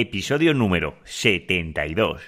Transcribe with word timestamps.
episodio 0.00 0.54
número 0.54 0.94
72. 1.02 2.22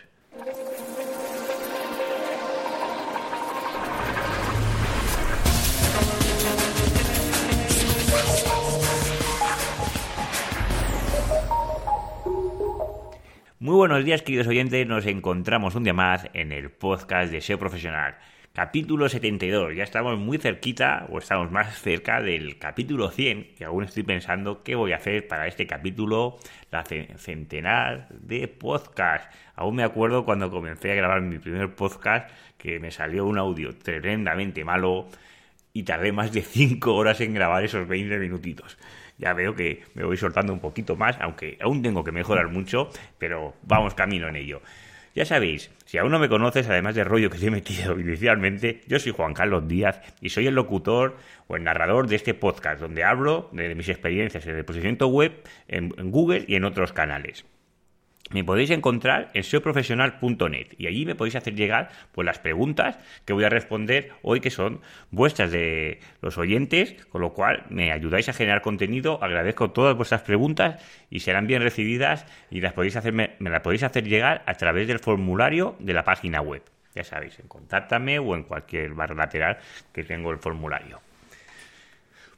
Muy 13.61 13.77
buenos 13.77 14.05
días, 14.05 14.23
queridos 14.23 14.49
oyentes. 14.49 14.85
Nos 14.89 15.07
encontramos 15.07 15.77
un 15.77 15.85
día 15.85 15.93
más 15.93 16.27
en 16.33 16.51
el 16.51 16.73
podcast 16.73 17.31
de 17.31 17.41
SEO 17.41 17.61
Profesional. 17.61 18.17
Capítulo 18.53 19.09
72. 19.09 19.77
Ya 19.77 19.85
estamos 19.85 20.19
muy 20.19 20.37
cerquita, 20.39 21.07
o 21.11 21.19
estamos 21.19 21.53
más 21.53 21.81
cerca 21.81 22.21
del 22.21 22.59
capítulo 22.59 23.11
100, 23.11 23.55
que 23.57 23.65
aún 23.65 23.85
estoy 23.85 24.03
pensando 24.03 24.65
qué 24.65 24.75
voy 24.75 24.93
a 24.93 24.97
hacer 24.97 25.29
para 25.29 25.47
este 25.47 25.69
capítulo, 25.69 26.37
la 26.73 26.85
centenar 26.85 28.09
de 28.09 28.49
podcast. 28.49 29.33
Aún 29.55 29.77
me 29.77 29.85
acuerdo 29.85 30.25
cuando 30.25 30.51
comencé 30.51 30.91
a 30.91 30.97
grabar 30.97 31.21
mi 31.21 31.39
primer 31.39 31.75
podcast, 31.77 32.29
que 32.59 32.81
me 32.81 32.91
salió 32.91 33.25
un 33.25 33.39
audio 33.39 33.77
tremendamente 33.77 34.65
malo 34.65 35.07
y 35.73 35.85
tardé 35.85 36.11
más 36.11 36.33
de 36.33 36.43
5 36.43 36.93
horas 36.93 37.21
en 37.21 37.35
grabar 37.35 37.65
esos 37.65 37.87
20 37.87 38.19
minutitos 38.19 38.77
ya 39.21 39.35
veo 39.35 39.55
que 39.55 39.83
me 39.95 40.03
voy 40.03 40.17
soltando 40.17 40.53
un 40.53 40.61
poquito 40.61 40.97
más, 40.97 41.17
aunque 41.21 41.59
aún 41.61 41.83
tengo 41.83 42.03
que 42.03 42.11
mejorar 42.11 42.49
mucho, 42.49 42.89
pero 43.19 43.55
vamos 43.63 43.95
camino 43.95 44.29
en 44.29 44.37
ello. 44.37 44.63
Ya 45.15 45.25
sabéis, 45.25 45.71
si 45.87 45.99
aún 45.99 46.13
no 46.13 46.21
me 46.21 46.29
conoces, 46.29 46.69
además 46.69 46.95
del 46.95 47.07
rollo 47.07 47.31
que 47.31 47.39
te 47.39 47.47
he 47.47 47.51
metido 47.51 47.99
inicialmente, 48.01 48.83
yo 48.87 48.99
soy 48.99 49.13
Juan 49.13 49.35
Carlos 49.35 49.67
Díaz 49.67 50.01
y 50.21 50.29
soy 50.29 50.47
el 50.47 50.55
locutor 50.55 51.17
o 51.49 51.57
el 51.57 51.65
narrador 51.65 52.07
de 52.07 52.17
este 52.17 52.35
podcast, 52.35 52.81
donde 52.81 53.03
hablo 53.03 53.49
de 53.53 53.75
mis 53.75 53.89
experiencias 53.89 54.47
en 54.47 54.57
el 54.57 54.65
posicionamiento 54.65 55.09
web 55.09 55.33
en 55.67 55.91
Google 56.11 56.45
y 56.47 56.55
en 56.55 56.65
otros 56.65 56.93
canales 56.93 57.45
me 58.31 58.45
podéis 58.45 58.71
encontrar 58.71 59.31
en 59.35 59.43
seoprofesional.net 59.43 60.69
y 60.79 60.87
allí 60.87 61.05
me 61.05 61.15
podéis 61.15 61.37
hacer 61.37 61.55
llegar 61.55 61.91
pues 62.13 62.25
las 62.25 62.39
preguntas 62.39 62.99
que 63.25 63.33
voy 63.33 63.45
a 63.45 63.49
responder 63.49 64.13
hoy 64.23 64.41
que 64.41 64.51
son 64.51 64.81
vuestras 65.11 65.51
de 65.51 66.01
los 66.23 66.39
oyentes, 66.39 66.95
con 67.11 67.21
lo 67.21 67.33
cual 67.33 67.65
me 67.69 67.93
ayudáis 67.93 68.29
a 68.29 68.33
generar 68.33 68.63
contenido, 68.63 69.23
agradezco 69.23 69.71
todas 69.71 69.97
vuestras 69.97 70.23
preguntas 70.23 70.83
y 71.11 71.21
serán 71.21 71.47
bien 71.47 71.63
recibidas 71.63 72.27
y 72.51 72.61
las 72.61 72.73
podéis 72.73 72.97
hacerme, 72.97 73.33
me 73.41 73.51
las 73.51 73.61
podéis 73.61 73.83
hacer 73.83 74.05
llegar 74.05 74.43
a 74.47 74.55
través 74.55 74.87
del 74.87 75.01
formulario 75.01 75.77
de 75.81 75.93
la 75.93 76.05
página 76.05 76.41
web. 76.41 76.63
Ya 76.95 77.05
sabéis, 77.05 77.39
en 77.39 77.49
contáctame 77.49 78.19
o 78.19 78.35
en 78.35 78.43
cualquier 78.45 78.95
barra 78.95 79.15
lateral 79.15 79.59
que 79.93 80.05
tengo 80.05 80.31
el 80.31 80.39
formulario. 80.39 81.01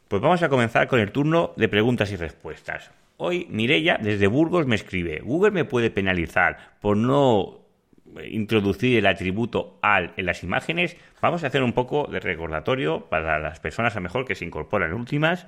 Pues 0.08 0.20
vamos 0.20 0.42
a 0.42 0.50
comenzar 0.50 0.88
con 0.88 1.00
el 1.00 1.10
turno 1.10 1.54
de 1.56 1.68
preguntas 1.68 2.12
y 2.12 2.16
respuestas. 2.16 2.90
Hoy 3.24 3.46
Mirella 3.50 3.98
desde 4.02 4.26
Burgos 4.26 4.66
me 4.66 4.74
escribe, 4.74 5.20
Google 5.20 5.52
me 5.52 5.64
puede 5.64 5.90
penalizar 5.90 6.72
por 6.80 6.96
no 6.96 7.60
introducir 8.24 8.98
el 8.98 9.06
atributo 9.06 9.78
al 9.80 10.12
en 10.16 10.26
las 10.26 10.42
imágenes. 10.42 10.96
Vamos 11.20 11.44
a 11.44 11.46
hacer 11.46 11.62
un 11.62 11.72
poco 11.72 12.08
de 12.10 12.18
recordatorio 12.18 13.06
para 13.08 13.38
las 13.38 13.60
personas 13.60 13.94
a 13.94 14.00
mejor 14.00 14.24
que 14.24 14.34
se 14.34 14.44
incorporan 14.44 14.92
últimas. 14.92 15.46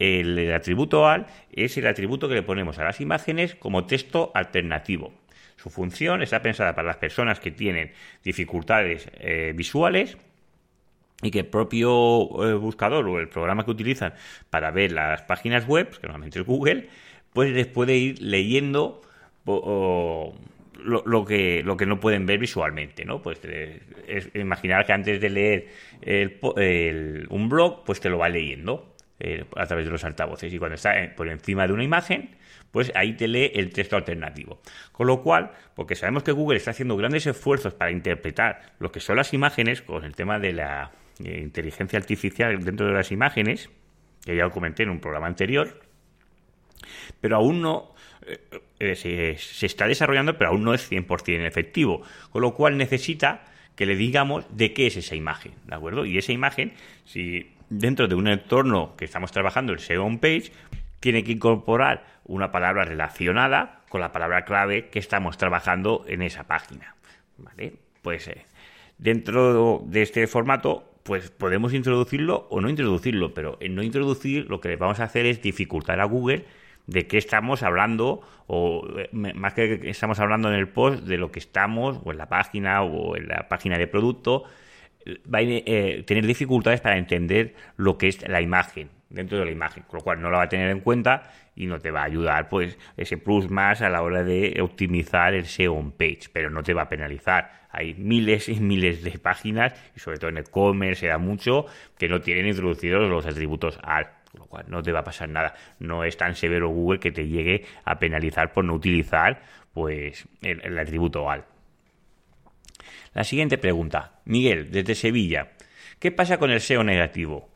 El, 0.00 0.52
atributo 0.52 1.06
al 1.06 1.26
es 1.52 1.78
el 1.78 1.86
atributo 1.86 2.28
que 2.28 2.34
le 2.34 2.42
ponemos 2.42 2.80
a 2.80 2.84
las 2.84 3.00
imágenes 3.00 3.54
como 3.54 3.86
texto 3.86 4.32
alternativo. 4.34 5.12
Su 5.54 5.70
función 5.70 6.20
está 6.20 6.42
pensada 6.42 6.74
para 6.74 6.88
las 6.88 6.96
personas 6.96 7.38
que 7.38 7.52
tienen 7.52 7.92
dificultades 8.24 9.08
eh, 9.20 9.52
visuales 9.54 10.18
y 11.24 11.30
que 11.30 11.40
el 11.40 11.46
propio 11.46 12.44
eh, 12.44 12.54
buscador 12.54 13.06
o 13.08 13.18
el 13.18 13.28
programa 13.28 13.64
que 13.64 13.70
utilizan 13.70 14.14
para 14.50 14.70
ver 14.70 14.92
las 14.92 15.22
páginas 15.22 15.66
web, 15.66 15.90
que 15.90 16.06
normalmente 16.06 16.38
es 16.38 16.46
Google, 16.46 16.88
pues 17.32 17.52
les 17.52 17.66
puede 17.66 17.96
ir 17.96 18.22
leyendo 18.22 19.00
lo, 19.44 21.24
que, 21.24 21.62
lo 21.64 21.76
que 21.76 21.86
no 21.86 21.98
pueden 21.98 22.26
ver 22.26 22.38
visualmente, 22.38 23.04
¿no? 23.04 23.22
Pues 23.22 23.40
eh, 23.44 23.80
es, 24.06 24.30
imaginar 24.34 24.86
que 24.86 24.92
antes 24.92 25.20
de 25.20 25.30
leer 25.30 25.68
un 27.30 27.48
blog, 27.48 27.84
pues 27.84 28.00
te 28.00 28.08
lo 28.08 28.18
va 28.18 28.28
leyendo 28.28 28.94
eh, 29.20 29.44
a 29.56 29.66
través 29.66 29.86
de 29.86 29.92
los 29.92 30.04
altavoces 30.04 30.52
y 30.52 30.58
cuando 30.58 30.74
está 30.74 30.94
por 31.16 31.28
encima 31.28 31.66
de 31.66 31.72
una 31.72 31.84
imagen, 31.84 32.36
pues 32.70 32.90
ahí 32.96 33.12
te 33.12 33.28
lee 33.28 33.52
el 33.54 33.70
texto 33.70 33.96
alternativo. 33.96 34.60
Con 34.92 35.06
lo 35.06 35.22
cual, 35.22 35.52
porque 35.74 35.94
sabemos 35.94 36.24
que 36.24 36.32
Google 36.32 36.56
está 36.56 36.72
haciendo 36.72 36.96
grandes 36.96 37.26
esfuerzos 37.26 37.74
para 37.74 37.92
interpretar 37.92 38.74
lo 38.80 38.90
que 38.90 39.00
son 39.00 39.16
las 39.16 39.32
imágenes 39.32 39.82
con 39.82 40.04
el 40.04 40.16
tema 40.16 40.38
de 40.40 40.52
la 40.52 40.90
eh, 41.22 41.40
inteligencia 41.40 41.98
artificial 41.98 42.64
dentro 42.64 42.86
de 42.86 42.92
las 42.92 43.12
imágenes, 43.12 43.70
que 44.24 44.34
ya 44.34 44.44
lo 44.44 44.50
comenté 44.50 44.82
en 44.82 44.90
un 44.90 45.00
programa 45.00 45.28
anterior, 45.28 45.80
pero 47.20 47.36
aún 47.36 47.62
no 47.62 47.94
eh, 48.26 48.40
eh, 48.80 49.36
se, 49.38 49.66
está 49.66 49.86
desarrollando, 49.86 50.36
pero 50.36 50.50
aún 50.50 50.64
no 50.64 50.74
es 50.74 50.90
100% 50.90 51.46
efectivo, 51.46 52.02
con 52.30 52.42
lo 52.42 52.54
cual 52.54 52.76
necesita 52.76 53.44
que 53.76 53.86
le 53.86 53.96
digamos 53.96 54.44
de 54.56 54.72
qué 54.72 54.88
es 54.88 54.96
esa 54.96 55.14
imagen, 55.14 55.52
¿de 55.66 55.74
acuerdo? 55.74 56.04
Y 56.04 56.18
esa 56.18 56.32
imagen, 56.32 56.72
si 57.04 57.52
dentro 57.70 58.08
de 58.08 58.16
un 58.16 58.28
entorno 58.28 58.96
que 58.96 59.04
estamos 59.04 59.30
trabajando, 59.30 59.72
el 59.72 59.78
SEO 59.78 60.04
on 60.04 60.18
page, 60.18 60.50
tiene 60.98 61.22
que 61.22 61.32
incorporar 61.32 62.06
una 62.24 62.50
palabra 62.50 62.84
relacionada 62.84 63.82
con 63.88 64.00
la 64.00 64.10
palabra 64.10 64.44
clave 64.44 64.88
que 64.88 64.98
estamos 64.98 65.36
trabajando 65.36 66.04
en 66.08 66.22
esa 66.22 66.44
página, 66.44 66.96
¿vale? 67.38 67.74
Pues 68.02 68.30
dentro 68.98 69.82
de 69.86 70.02
este 70.02 70.26
formato 70.26 70.93
pues 71.04 71.30
podemos 71.30 71.74
introducirlo 71.74 72.48
o 72.50 72.60
no 72.60 72.68
introducirlo, 72.68 73.34
pero 73.34 73.58
en 73.60 73.74
no 73.74 73.82
introducir 73.82 74.46
lo 74.48 74.60
que 74.60 74.74
vamos 74.76 75.00
a 75.00 75.04
hacer 75.04 75.26
es 75.26 75.40
dificultar 75.42 76.00
a 76.00 76.04
Google 76.04 76.46
de 76.86 77.06
qué 77.06 77.18
estamos 77.18 77.62
hablando 77.62 78.22
o 78.46 78.88
eh, 78.98 79.10
más 79.12 79.54
que 79.54 79.90
estamos 79.90 80.18
hablando 80.18 80.48
en 80.48 80.54
el 80.54 80.68
post 80.68 81.04
de 81.04 81.18
lo 81.18 81.30
que 81.30 81.38
estamos 81.38 82.00
o 82.04 82.10
en 82.10 82.18
la 82.18 82.28
página 82.28 82.82
o 82.82 83.16
en 83.16 83.28
la 83.28 83.48
página 83.48 83.78
de 83.78 83.86
producto 83.86 84.44
va 85.32 85.38
a 85.38 85.42
eh, 85.42 86.02
tener 86.06 86.26
dificultades 86.26 86.80
para 86.80 86.96
entender 86.96 87.54
lo 87.76 87.98
que 87.98 88.08
es 88.08 88.26
la 88.26 88.40
imagen 88.40 88.88
dentro 89.14 89.38
de 89.38 89.44
la 89.44 89.50
imagen, 89.50 89.84
con 89.84 89.98
lo 89.98 90.04
cual 90.04 90.20
no 90.20 90.30
la 90.30 90.38
va 90.38 90.44
a 90.44 90.48
tener 90.48 90.70
en 90.70 90.80
cuenta 90.80 91.22
y 91.54 91.66
no 91.66 91.78
te 91.78 91.90
va 91.90 92.02
a 92.02 92.04
ayudar 92.04 92.48
pues 92.48 92.76
ese 92.96 93.16
plus 93.16 93.48
más 93.48 93.80
a 93.80 93.88
la 93.88 94.02
hora 94.02 94.24
de 94.24 94.60
optimizar 94.60 95.34
el 95.34 95.46
SEO 95.46 95.74
on 95.74 95.92
page, 95.92 96.28
pero 96.32 96.50
no 96.50 96.62
te 96.62 96.74
va 96.74 96.82
a 96.82 96.88
penalizar. 96.88 97.64
Hay 97.70 97.94
miles 97.94 98.48
y 98.48 98.56
miles 98.56 99.02
de 99.02 99.18
páginas 99.18 99.72
y 99.96 100.00
sobre 100.00 100.18
todo 100.18 100.30
en 100.30 100.38
e-commerce 100.38 101.00
se 101.00 101.06
da 101.06 101.18
mucho 101.18 101.66
que 101.96 102.08
no 102.08 102.20
tienen 102.20 102.46
introducidos 102.46 103.08
los 103.08 103.24
atributos 103.26 103.78
al, 103.82 104.10
con 104.32 104.40
lo 104.40 104.46
cual 104.46 104.64
no 104.68 104.82
te 104.82 104.92
va 104.92 105.00
a 105.00 105.04
pasar 105.04 105.28
nada. 105.28 105.54
No 105.78 106.04
es 106.04 106.16
tan 106.16 106.34
severo 106.34 106.68
Google 106.68 106.98
que 106.98 107.12
te 107.12 107.26
llegue 107.26 107.64
a 107.84 107.98
penalizar 107.98 108.52
por 108.52 108.64
no 108.64 108.74
utilizar 108.74 109.42
pues 109.72 110.26
el, 110.42 110.60
el 110.64 110.78
atributo 110.78 111.30
al. 111.30 111.44
La 113.12 113.22
siguiente 113.22 113.58
pregunta, 113.58 114.20
Miguel, 114.24 114.72
desde 114.72 114.96
Sevilla. 114.96 115.52
¿Qué 116.00 116.10
pasa 116.10 116.38
con 116.38 116.50
el 116.50 116.60
SEO 116.60 116.82
negativo? 116.82 117.53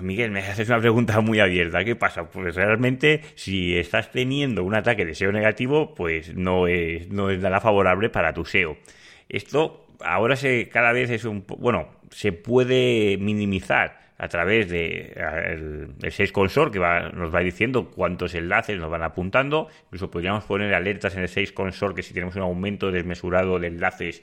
Miguel, 0.00 0.30
me 0.30 0.40
haces 0.40 0.68
una 0.68 0.80
pregunta 0.80 1.20
muy 1.20 1.40
abierta. 1.40 1.84
¿Qué 1.84 1.94
pasa? 1.94 2.30
Pues 2.30 2.54
realmente, 2.54 3.22
si 3.34 3.76
estás 3.76 4.10
teniendo 4.10 4.64
un 4.64 4.74
ataque 4.74 5.04
de 5.04 5.14
SEO 5.14 5.32
negativo, 5.32 5.94
pues 5.94 6.34
no 6.34 6.66
es, 6.66 7.10
nada 7.10 7.60
favorable 7.60 8.08
para 8.08 8.32
tu 8.32 8.44
SEO. 8.44 8.76
Esto 9.28 9.86
ahora 10.00 10.36
se, 10.36 10.68
cada 10.68 10.92
vez 10.92 11.10
es 11.10 11.24
un. 11.24 11.44
Bueno, 11.46 11.88
se 12.10 12.32
puede 12.32 13.18
minimizar 13.18 14.04
a 14.16 14.28
través 14.28 14.70
de 14.70 15.12
el, 15.52 15.94
el 16.00 16.32
que 16.32 16.80
nos 17.14 17.34
va 17.34 17.40
diciendo 17.40 17.90
cuántos 17.90 18.34
enlaces 18.34 18.78
nos 18.78 18.90
van 18.90 19.02
apuntando. 19.02 19.68
Incluso 19.86 20.10
podríamos 20.10 20.44
poner 20.44 20.72
alertas 20.72 21.16
en 21.16 21.22
el 21.22 21.28
6 21.28 21.52
Console 21.52 21.94
que 21.94 22.02
si 22.02 22.14
tenemos 22.14 22.36
un 22.36 22.42
aumento 22.42 22.90
desmesurado 22.90 23.58
de 23.58 23.66
enlaces 23.68 24.22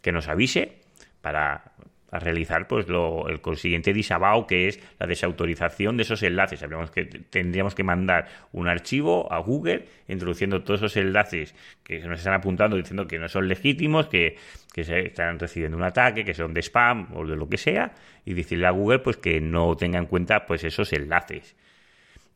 que 0.00 0.12
nos 0.12 0.28
avise 0.28 0.80
para 1.20 1.72
a 2.12 2.18
realizar 2.18 2.68
pues 2.68 2.88
lo, 2.88 3.28
el 3.28 3.40
consiguiente 3.40 3.92
disavow 3.92 4.46
que 4.46 4.68
es 4.68 4.78
la 5.00 5.06
desautorización 5.06 5.96
de 5.96 6.04
esos 6.04 6.22
enlaces. 6.22 6.60
Sabemos 6.60 6.90
que 6.90 7.06
tendríamos 7.06 7.74
que 7.74 7.82
mandar 7.82 8.28
un 8.52 8.68
archivo 8.68 9.32
a 9.32 9.38
Google 9.38 9.86
introduciendo 10.08 10.62
todos 10.62 10.80
esos 10.80 10.96
enlaces 10.98 11.54
que 11.82 11.98
nos 12.00 12.18
están 12.18 12.34
apuntando 12.34 12.76
diciendo 12.76 13.08
que 13.08 13.18
no 13.18 13.28
son 13.28 13.48
legítimos, 13.48 14.06
que, 14.06 14.36
que 14.72 14.84
se 14.84 15.06
están 15.06 15.38
recibiendo 15.38 15.76
un 15.76 15.84
ataque, 15.84 16.24
que 16.24 16.34
son 16.34 16.52
de 16.52 16.60
spam 16.60 17.08
o 17.14 17.26
de 17.26 17.34
lo 17.34 17.48
que 17.48 17.56
sea, 17.56 17.94
y 18.26 18.34
decirle 18.34 18.66
a 18.66 18.70
Google 18.70 18.98
pues 18.98 19.16
que 19.16 19.40
no 19.40 19.74
tenga 19.76 19.98
en 19.98 20.06
cuenta 20.06 20.44
pues 20.46 20.64
esos 20.64 20.92
enlaces. 20.92 21.56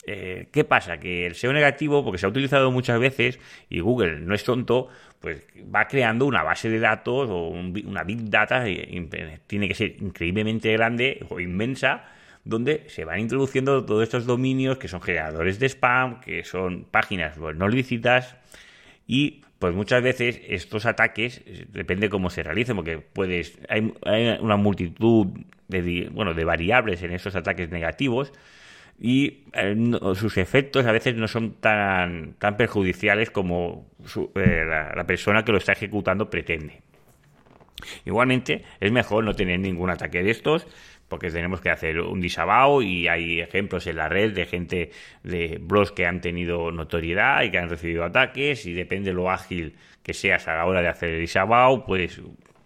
Eh, 0.06 0.46
¿Qué 0.52 0.62
pasa? 0.62 0.98
Que 0.98 1.26
el 1.26 1.34
SEO 1.34 1.52
negativo, 1.52 2.04
porque 2.04 2.18
se 2.18 2.26
ha 2.26 2.28
utilizado 2.28 2.70
muchas 2.70 3.00
veces 3.00 3.40
y 3.68 3.80
Google 3.80 4.20
no 4.20 4.34
es 4.34 4.44
tonto, 4.44 4.88
pues 5.26 5.42
va 5.74 5.88
creando 5.88 6.24
una 6.24 6.44
base 6.44 6.70
de 6.70 6.78
datos 6.78 7.28
o 7.28 7.48
una 7.48 8.04
big 8.04 8.30
data, 8.30 8.64
tiene 9.48 9.66
que 9.66 9.74
ser 9.74 9.96
increíblemente 10.00 10.70
grande 10.70 11.18
o 11.28 11.40
inmensa, 11.40 12.04
donde 12.44 12.84
se 12.86 13.04
van 13.04 13.18
introduciendo 13.18 13.84
todos 13.84 14.04
estos 14.04 14.24
dominios 14.24 14.78
que 14.78 14.86
son 14.86 15.02
generadores 15.02 15.58
de 15.58 15.66
spam, 15.66 16.20
que 16.20 16.44
son 16.44 16.84
páginas 16.84 17.36
no 17.38 17.66
lícitas 17.66 18.36
y 19.08 19.42
pues 19.58 19.74
muchas 19.74 20.00
veces 20.00 20.40
estos 20.46 20.86
ataques, 20.86 21.42
depende 21.72 22.08
cómo 22.08 22.30
se 22.30 22.44
realicen, 22.44 22.76
porque 22.76 22.98
puedes, 22.98 23.58
hay, 23.68 23.92
hay 24.04 24.38
una 24.40 24.56
multitud 24.56 25.26
de, 25.66 26.08
bueno, 26.12 26.34
de 26.34 26.44
variables 26.44 27.02
en 27.02 27.10
esos 27.10 27.34
ataques 27.34 27.68
negativos, 27.70 28.32
y 28.98 29.44
eh, 29.52 29.76
sus 30.14 30.38
efectos 30.38 30.86
a 30.86 30.92
veces 30.92 31.14
no 31.14 31.28
son 31.28 31.54
tan, 31.54 32.34
tan 32.38 32.56
perjudiciales 32.56 33.30
como 33.30 33.86
eh, 34.34 34.64
la, 34.66 35.04
persona 35.06 35.44
que 35.44 35.52
lo 35.52 35.58
está 35.58 35.72
ejecutando 35.72 36.30
pretende. 36.30 36.80
Igualmente, 38.06 38.64
es 38.80 38.90
mejor 38.90 39.24
no 39.24 39.34
tener 39.34 39.60
ningún 39.60 39.90
ataque 39.90 40.22
de 40.22 40.30
estos, 40.30 40.66
porque 41.08 41.30
tenemos 41.30 41.60
que 41.60 41.70
hacer 41.70 42.00
un 42.00 42.20
disabao 42.20 42.82
y 42.82 43.06
hay 43.06 43.40
ejemplos 43.40 43.86
en 43.86 43.96
la 43.96 44.08
red 44.08 44.32
de 44.32 44.46
gente 44.46 44.90
de 45.22 45.58
blogs 45.60 45.92
que 45.92 46.06
han 46.06 46.20
tenido 46.20 46.72
notoriedad 46.72 47.42
y 47.42 47.50
que 47.50 47.58
han 47.58 47.68
recibido 47.68 48.02
ataques 48.02 48.66
y 48.66 48.72
depende 48.72 49.10
de 49.10 49.14
lo 49.14 49.30
ágil 49.30 49.76
que 50.02 50.14
seas 50.14 50.48
a 50.48 50.56
la 50.56 50.64
hora 50.64 50.80
de 50.80 50.88
hacer 50.88 51.10
el 51.10 51.20
disabao, 51.20 51.84
pues 51.84 52.20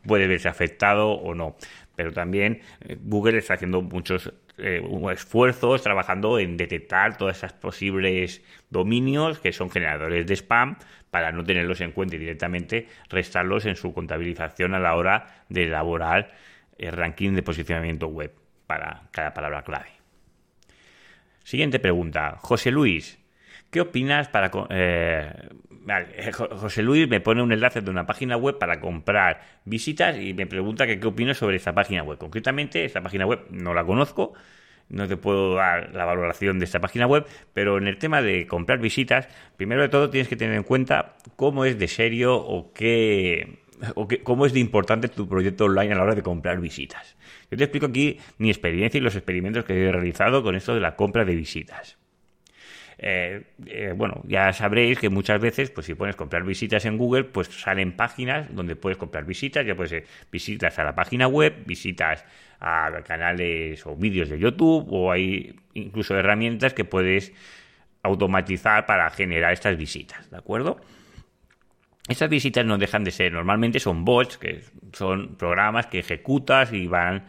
puede 0.06 0.26
verse 0.26 0.48
afectado 0.48 1.10
o 1.10 1.34
no. 1.34 1.56
Pero 1.96 2.12
también 2.12 2.60
eh, 2.82 2.96
Google 3.02 3.38
está 3.38 3.54
haciendo 3.54 3.82
muchos 3.82 4.32
eh, 4.62 4.82
esfuerzos 5.12 5.82
trabajando 5.82 6.38
en 6.38 6.56
detectar 6.56 7.16
todas 7.16 7.38
esas 7.38 7.52
posibles 7.52 8.42
dominios 8.70 9.38
que 9.38 9.52
son 9.52 9.70
generadores 9.70 10.26
de 10.26 10.34
spam 10.34 10.76
para 11.10 11.32
no 11.32 11.44
tenerlos 11.44 11.80
en 11.80 11.92
cuenta 11.92 12.16
y 12.16 12.18
directamente 12.18 12.88
restarlos 13.08 13.66
en 13.66 13.76
su 13.76 13.92
contabilización 13.92 14.74
a 14.74 14.78
la 14.78 14.94
hora 14.96 15.44
de 15.48 15.64
elaborar 15.64 16.32
el 16.78 16.92
ranking 16.92 17.32
de 17.32 17.42
posicionamiento 17.42 18.08
web 18.08 18.32
para 18.66 19.02
cada 19.10 19.34
palabra 19.34 19.62
clave. 19.62 19.90
Siguiente 21.44 21.78
pregunta. 21.78 22.36
José 22.38 22.70
Luis, 22.70 23.19
¿qué 23.70 23.80
opinas 23.80 24.28
para... 24.28 24.50
Eh, 24.70 25.32
José 26.32 26.82
Luis 26.82 27.08
me 27.08 27.20
pone 27.20 27.42
un 27.42 27.52
enlace 27.52 27.80
de 27.80 27.90
una 27.90 28.06
página 28.06 28.36
web 28.36 28.58
para 28.58 28.80
comprar 28.80 29.40
visitas 29.64 30.16
y 30.18 30.34
me 30.34 30.46
pregunta 30.46 30.86
que 30.86 31.00
qué 31.00 31.06
opino 31.06 31.34
sobre 31.34 31.56
esta 31.56 31.74
página 31.74 32.02
web. 32.02 32.18
Concretamente, 32.18 32.84
esta 32.84 33.00
página 33.00 33.26
web 33.26 33.40
no 33.50 33.74
la 33.74 33.84
conozco, 33.84 34.34
no 34.88 35.08
te 35.08 35.16
puedo 35.16 35.54
dar 35.54 35.94
la 35.94 36.04
valoración 36.04 36.58
de 36.58 36.66
esta 36.66 36.80
página 36.80 37.06
web, 37.06 37.26
pero 37.54 37.78
en 37.78 37.86
el 37.86 37.96
tema 37.96 38.22
de 38.22 38.46
comprar 38.46 38.78
visitas, 38.78 39.28
primero 39.56 39.82
de 39.82 39.88
todo 39.88 40.10
tienes 40.10 40.28
que 40.28 40.36
tener 40.36 40.54
en 40.54 40.64
cuenta 40.64 41.16
cómo 41.36 41.64
es 41.64 41.78
de 41.78 41.88
serio 41.88 42.36
o 42.36 42.72
qué, 42.72 43.60
o 43.94 44.06
qué, 44.06 44.22
cómo 44.22 44.46
es 44.46 44.52
de 44.52 44.60
importante 44.60 45.08
tu 45.08 45.28
proyecto 45.28 45.64
online 45.64 45.94
a 45.94 45.96
la 45.96 46.02
hora 46.02 46.14
de 46.14 46.22
comprar 46.22 46.60
visitas. 46.60 47.16
Yo 47.50 47.56
te 47.56 47.64
explico 47.64 47.86
aquí 47.86 48.18
mi 48.38 48.50
experiencia 48.50 48.98
y 48.98 49.00
los 49.00 49.16
experimentos 49.16 49.64
que 49.64 49.88
he 49.88 49.90
realizado 49.90 50.42
con 50.42 50.54
esto 50.56 50.74
de 50.74 50.80
la 50.80 50.94
compra 50.94 51.24
de 51.24 51.34
visitas. 51.34 51.99
Eh, 53.02 53.44
eh, 53.66 53.94
bueno, 53.96 54.20
ya 54.26 54.52
sabréis 54.52 54.98
que 54.98 55.08
muchas 55.08 55.40
veces, 55.40 55.70
pues 55.70 55.86
si 55.86 55.94
pones 55.94 56.16
comprar 56.16 56.44
visitas 56.44 56.84
en 56.84 56.98
Google, 56.98 57.24
pues 57.24 57.48
salen 57.48 57.92
páginas 57.96 58.54
donde 58.54 58.76
puedes 58.76 58.98
comprar 58.98 59.24
visitas, 59.24 59.64
ya 59.64 59.74
puedes 59.74 59.88
ser 59.88 60.04
visitas 60.30 60.78
a 60.78 60.84
la 60.84 60.94
página 60.94 61.26
web, 61.26 61.64
visitas 61.64 62.26
a 62.60 62.90
canales 63.06 63.86
o 63.86 63.96
vídeos 63.96 64.28
de 64.28 64.38
YouTube, 64.38 64.86
o 64.90 65.10
hay 65.10 65.58
incluso 65.72 66.14
herramientas 66.14 66.74
que 66.74 66.84
puedes 66.84 67.32
automatizar 68.02 68.84
para 68.84 69.08
generar 69.08 69.54
estas 69.54 69.78
visitas, 69.78 70.30
¿de 70.30 70.36
acuerdo? 70.36 70.78
Estas 72.06 72.28
visitas 72.28 72.66
no 72.66 72.76
dejan 72.76 73.02
de 73.02 73.12
ser, 73.12 73.32
normalmente 73.32 73.80
son 73.80 74.04
bots, 74.04 74.36
que 74.36 74.60
son 74.92 75.36
programas 75.36 75.86
que 75.86 76.00
ejecutas 76.00 76.70
y 76.74 76.86
van 76.86 77.24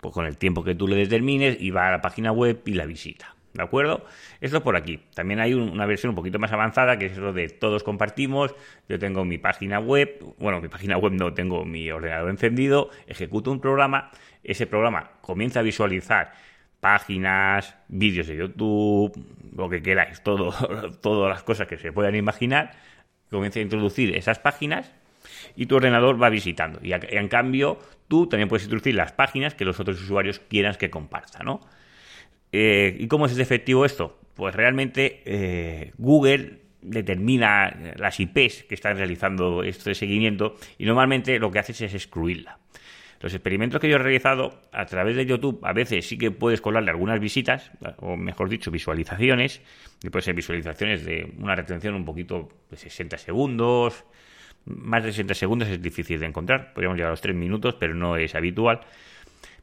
pues 0.00 0.12
con 0.12 0.26
el 0.26 0.36
tiempo 0.36 0.62
que 0.62 0.74
tú 0.74 0.86
le 0.86 0.96
determines 0.96 1.58
y 1.58 1.70
va 1.70 1.88
a 1.88 1.92
la 1.92 2.02
página 2.02 2.30
web 2.30 2.60
y 2.66 2.74
la 2.74 2.84
visita. 2.84 3.37
¿De 3.58 3.64
acuerdo? 3.64 4.04
Esto 4.40 4.62
por 4.62 4.76
aquí. 4.76 5.00
También 5.14 5.40
hay 5.40 5.52
una 5.52 5.84
versión 5.84 6.10
un 6.10 6.14
poquito 6.14 6.38
más 6.38 6.52
avanzada 6.52 6.96
que 6.96 7.06
es 7.06 7.16
lo 7.18 7.32
de 7.32 7.48
todos 7.48 7.82
compartimos. 7.82 8.54
Yo 8.88 9.00
tengo 9.00 9.24
mi 9.24 9.36
página 9.36 9.80
web, 9.80 10.24
bueno, 10.38 10.60
mi 10.60 10.68
página 10.68 10.96
web 10.96 11.12
no, 11.12 11.34
tengo 11.34 11.64
mi 11.64 11.90
ordenador 11.90 12.30
encendido, 12.30 12.90
ejecuto 13.08 13.50
un 13.50 13.60
programa, 13.60 14.12
ese 14.44 14.68
programa 14.68 15.10
comienza 15.22 15.58
a 15.58 15.62
visualizar 15.64 16.32
páginas, 16.78 17.74
vídeos 17.88 18.28
de 18.28 18.36
YouTube, 18.36 19.12
lo 19.56 19.68
que 19.68 19.82
queráis, 19.82 20.22
todo, 20.22 20.52
todas 21.02 21.28
las 21.28 21.42
cosas 21.42 21.66
que 21.66 21.78
se 21.78 21.90
puedan 21.90 22.14
imaginar, 22.14 22.76
comienza 23.28 23.58
a 23.58 23.62
introducir 23.62 24.14
esas 24.14 24.38
páginas 24.38 24.92
y 25.56 25.66
tu 25.66 25.74
ordenador 25.74 26.22
va 26.22 26.28
visitando. 26.30 26.78
Y 26.80 26.92
en 26.92 27.26
cambio, 27.26 27.80
tú 28.06 28.28
también 28.28 28.48
puedes 28.48 28.62
introducir 28.62 28.94
las 28.94 29.10
páginas 29.10 29.56
que 29.56 29.64
los 29.64 29.80
otros 29.80 30.00
usuarios 30.00 30.38
quieran 30.38 30.76
que 30.76 30.90
compartan, 30.90 31.44
¿no? 31.44 31.60
Eh, 32.52 32.96
¿Y 32.98 33.08
cómo 33.08 33.26
es 33.26 33.38
efectivo 33.38 33.84
esto? 33.84 34.18
Pues 34.34 34.54
realmente 34.54 35.22
eh, 35.24 35.92
Google 35.98 36.60
determina 36.80 37.94
las 37.96 38.20
IPs 38.20 38.64
que 38.64 38.74
están 38.74 38.96
realizando 38.96 39.62
este 39.62 39.94
seguimiento 39.94 40.56
y 40.78 40.84
normalmente 40.86 41.38
lo 41.38 41.50
que 41.50 41.58
haces 41.58 41.80
es 41.80 41.94
excluirla. 41.94 42.58
Los 43.20 43.34
experimentos 43.34 43.80
que 43.80 43.88
yo 43.88 43.96
he 43.96 43.98
realizado 43.98 44.60
a 44.70 44.86
través 44.86 45.16
de 45.16 45.26
YouTube, 45.26 45.58
a 45.64 45.72
veces 45.72 46.06
sí 46.06 46.16
que 46.16 46.30
puedes 46.30 46.60
colarle 46.60 46.90
algunas 46.90 47.18
visitas, 47.18 47.72
o 47.96 48.16
mejor 48.16 48.48
dicho, 48.48 48.70
visualizaciones, 48.70 49.60
y 50.04 50.10
puede 50.10 50.22
ser 50.22 50.34
visualizaciones 50.34 51.04
de 51.04 51.32
una 51.38 51.56
retención 51.56 51.96
un 51.96 52.04
poquito 52.04 52.48
de 52.70 52.76
60 52.76 53.18
segundos, 53.18 54.04
más 54.64 55.02
de 55.02 55.10
60 55.10 55.34
segundos 55.34 55.68
es 55.68 55.82
difícil 55.82 56.20
de 56.20 56.26
encontrar, 56.26 56.72
podríamos 56.74 56.96
llegar 56.96 57.08
a 57.08 57.12
los 57.12 57.20
3 57.20 57.34
minutos, 57.34 57.74
pero 57.74 57.94
no 57.94 58.16
es 58.16 58.34
habitual. 58.34 58.80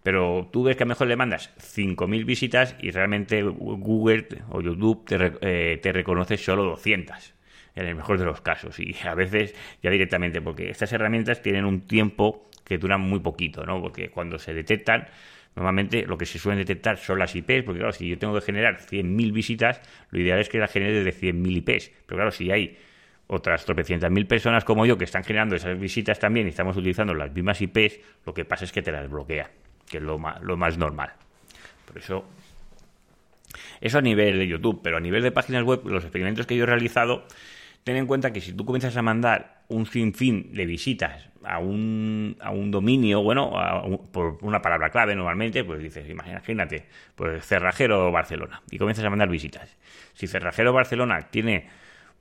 Pero 0.06 0.48
tú 0.54 0.62
ves 0.62 0.76
que 0.78 0.84
a 0.84 0.86
lo 0.86 0.90
mejor 0.90 1.08
le 1.08 1.16
mandas 1.16 1.52
5.000 1.58 2.26
visitas 2.26 2.76
y 2.80 2.92
realmente 2.92 3.42
Google 3.42 4.28
o 4.52 4.62
YouTube 4.62 5.04
eh, 5.42 5.80
te, 5.82 5.92
reconoce 5.92 6.38
solo 6.38 6.64
200 6.64 7.34
en 7.74 7.88
el 7.88 7.96
mejor 7.96 8.20
de 8.20 8.26
los 8.26 8.40
casos 8.40 8.80
y 8.80 8.96
a 9.04 9.16
veces 9.16 9.56
ya 9.82 9.90
directamente 9.90 10.44
porque 10.44 10.70
estas 10.70 10.94
herramientas 10.94 11.42
tienen 11.42 11.66
un 11.66 11.88
tiempo 11.88 12.52
que 12.64 12.78
dura 12.78 13.00
muy 13.00 13.20
poquito, 13.20 13.66
¿no? 13.66 13.82
Porque 13.82 14.12
cuando 14.12 14.38
se 14.38 14.54
detectan 14.54 15.08
Normalmente 15.56 16.06
lo 16.06 16.18
que 16.18 16.26
se 16.26 16.38
suelen 16.38 16.60
detectar 16.60 16.98
son 16.98 17.18
las 17.18 17.34
IPs, 17.34 17.64
porque 17.64 17.80
claro, 17.80 17.94
si 17.94 18.10
yo 18.10 18.18
tengo 18.18 18.36
que 18.36 18.42
generar 18.42 18.78
100.000 18.78 19.32
visitas, 19.32 19.82
lo 20.12 20.20
ideal 20.20 20.38
es 20.40 20.50
que 20.50 20.60
la 20.60 20.68
genere 20.68 21.02
de 21.02 21.14
100.000 21.14 21.58
IPs. 21.58 21.92
Pero 22.06 22.18
claro, 22.18 22.32
si 22.32 22.52
hay 22.52 22.78
otras 23.28 23.64
tropecientas 23.64 24.12
mil 24.12 24.28
personas 24.28 24.66
como 24.66 24.86
yo 24.86 24.98
que 24.98 25.06
están 25.06 25.24
generando 25.24 25.56
esas 25.56 25.80
visitas 25.80 26.20
también 26.20 26.46
y 26.48 26.50
estamos 26.50 26.76
utilizando 26.76 27.14
las 27.14 27.34
mismas 27.34 27.62
IPs, 27.62 28.02
lo 28.26 28.34
que 28.34 28.44
pasa 28.44 28.66
es 28.66 28.74
que 28.74 28.82
te 28.82 28.92
las 28.92 29.10
bloquea 29.10 29.50
que 29.90 29.98
es 29.98 30.04
lo 30.04 30.18
más, 30.18 30.42
lo 30.42 30.58
más 30.58 30.78
normal. 30.78 31.14
Por 31.86 31.98
eso, 31.98 32.26
eso 33.82 33.98
a 33.98 34.02
nivel 34.02 34.40
de 34.40 34.48
YouTube, 34.48 34.82
pero 34.84 34.98
a 34.98 35.00
nivel 35.00 35.24
de 35.24 35.32
páginas 35.32 35.64
web, 35.64 35.82
los 35.86 36.04
experimentos 36.04 36.46
que 36.46 36.56
yo 36.56 36.64
he 36.64 36.68
realizado, 36.68 37.26
ten 37.84 37.98
en 37.98 38.08
cuenta 38.08 38.34
que 38.34 38.42
si 38.42 38.54
tú 38.54 38.66
comienzas 38.66 38.98
a 38.98 39.02
mandar 39.02 39.62
un 39.68 39.86
sinfín 39.86 40.54
de 40.54 40.66
visitas 40.66 41.30
a 41.44 41.60
un, 41.60 42.36
a 42.40 42.52
un 42.52 42.72
dominio, 42.72 43.22
bueno, 43.22 43.54
por 44.12 44.38
una 44.42 44.62
palabra 44.62 44.90
clave 44.90 45.16
normalmente, 45.16 45.64
pues 45.64 45.82
dices, 45.82 46.10
imagínate, 46.10 46.86
pues 47.16 47.46
Cerrajero 47.46 48.12
Barcelona, 48.12 48.62
y 48.72 48.78
comienzas 48.78 49.06
a 49.06 49.10
mandar 49.10 49.30
visitas. 49.30 49.78
Si 50.14 50.28
Cerrajero 50.28 50.74
Barcelona 50.74 51.28
tiene, 51.30 51.68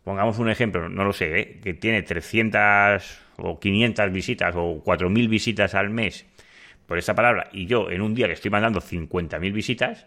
pongamos 0.05 0.39
un 0.39 0.51
ejemplo, 0.51 0.89
no 0.89 1.05
lo 1.05 1.13
sé, 1.13 1.41
¿eh? 1.41 1.61
que 1.63 1.75
tiene 1.75 2.03
300 2.03 3.21
o 3.39 3.59
500 3.59 4.13
visitas 4.13 4.55
o 4.57 4.83
4.000 4.85 5.29
visitas 5.29 5.75
al 5.75 5.91
mes 5.91 6.27
por 6.87 6.99
esa 6.99 7.15
palabra 7.15 7.49
y 7.53 7.67
yo 7.67 7.91
en 7.91 8.03
un 8.03 8.15
día 8.15 8.27
le 8.27 8.35
estoy 8.35 8.51
mandando 8.51 8.81
50.000 8.81 9.53
visitas, 9.53 10.07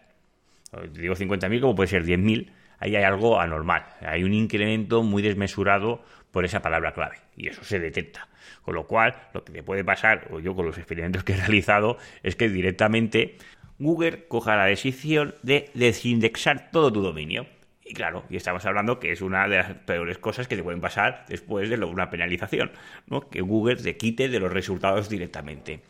digo 0.92 1.14
50.000 1.14 1.60
como 1.60 1.74
puede 1.74 1.88
ser 1.88 2.04
10.000, 2.04 2.50
ahí 2.78 2.96
hay 2.96 3.04
algo 3.04 3.40
anormal. 3.40 3.84
Hay 4.00 4.24
un 4.24 4.34
incremento 4.34 5.02
muy 5.02 5.22
desmesurado 5.22 6.02
por 6.30 6.44
esa 6.44 6.62
palabra 6.62 6.92
clave 6.92 7.16
y 7.36 7.48
eso 7.48 7.64
se 7.64 7.78
detecta. 7.78 8.28
Con 8.62 8.74
lo 8.74 8.86
cual, 8.86 9.14
lo 9.32 9.44
que 9.44 9.52
te 9.52 9.62
puede 9.62 9.84
pasar, 9.84 10.28
o 10.30 10.40
yo 10.40 10.54
con 10.54 10.66
los 10.66 10.78
experimentos 10.78 11.24
que 11.24 11.32
he 11.32 11.36
realizado, 11.36 11.98
es 12.22 12.36
que 12.36 12.48
directamente 12.48 13.36
Google 13.78 14.26
coja 14.28 14.56
la 14.56 14.66
decisión 14.66 15.34
de 15.42 15.70
desindexar 15.74 16.70
todo 16.70 16.92
tu 16.92 17.00
dominio. 17.00 17.46
Y 17.84 17.94
claro, 17.94 18.24
y 18.28 18.36
estamos 18.36 18.66
hablando 18.66 19.00
que 19.00 19.12
es 19.12 19.22
una 19.22 19.48
de 19.48 19.56
las 19.56 19.72
peores 19.72 20.18
cosas 20.18 20.46
que 20.46 20.56
te 20.56 20.62
pueden 20.62 20.80
pasar 20.80 21.24
después 21.26 21.70
de 21.70 21.82
una 21.82 22.10
penalización, 22.10 22.70
¿no? 23.06 23.30
que 23.30 23.40
Google 23.40 23.76
te 23.76 23.96
quite 23.96 24.28
de 24.28 24.40
los 24.40 24.52
resultados 24.52 25.08
directamente. 25.08 25.80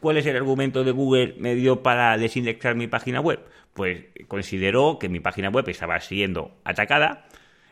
¿Cuál 0.00 0.16
es 0.16 0.26
el 0.26 0.36
argumento 0.36 0.84
de 0.84 0.92
Google 0.92 1.34
me 1.38 1.56
dio 1.56 1.82
para 1.82 2.16
desindexar 2.16 2.76
mi 2.76 2.86
página 2.86 3.20
web? 3.20 3.40
Pues 3.74 4.04
consideró 4.28 4.98
que 4.98 5.08
mi 5.08 5.18
página 5.18 5.48
web 5.48 5.68
estaba 5.68 5.98
siendo 6.00 6.52
atacada 6.64 7.26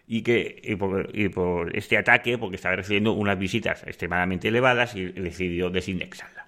y 0.09 0.23
que 0.23 0.76
por, 0.78 1.76
este 1.76 1.97
ataque, 1.97 2.37
porque 2.37 2.56
estaba 2.56 2.76
recibiendo 2.76 3.12
unas 3.12 3.38
visitas 3.38 3.85
extremadamente 3.87 4.49
elevadas 4.49 4.97
y 4.97 5.06
decidió 5.06 5.71
desindexarla. 5.71 6.47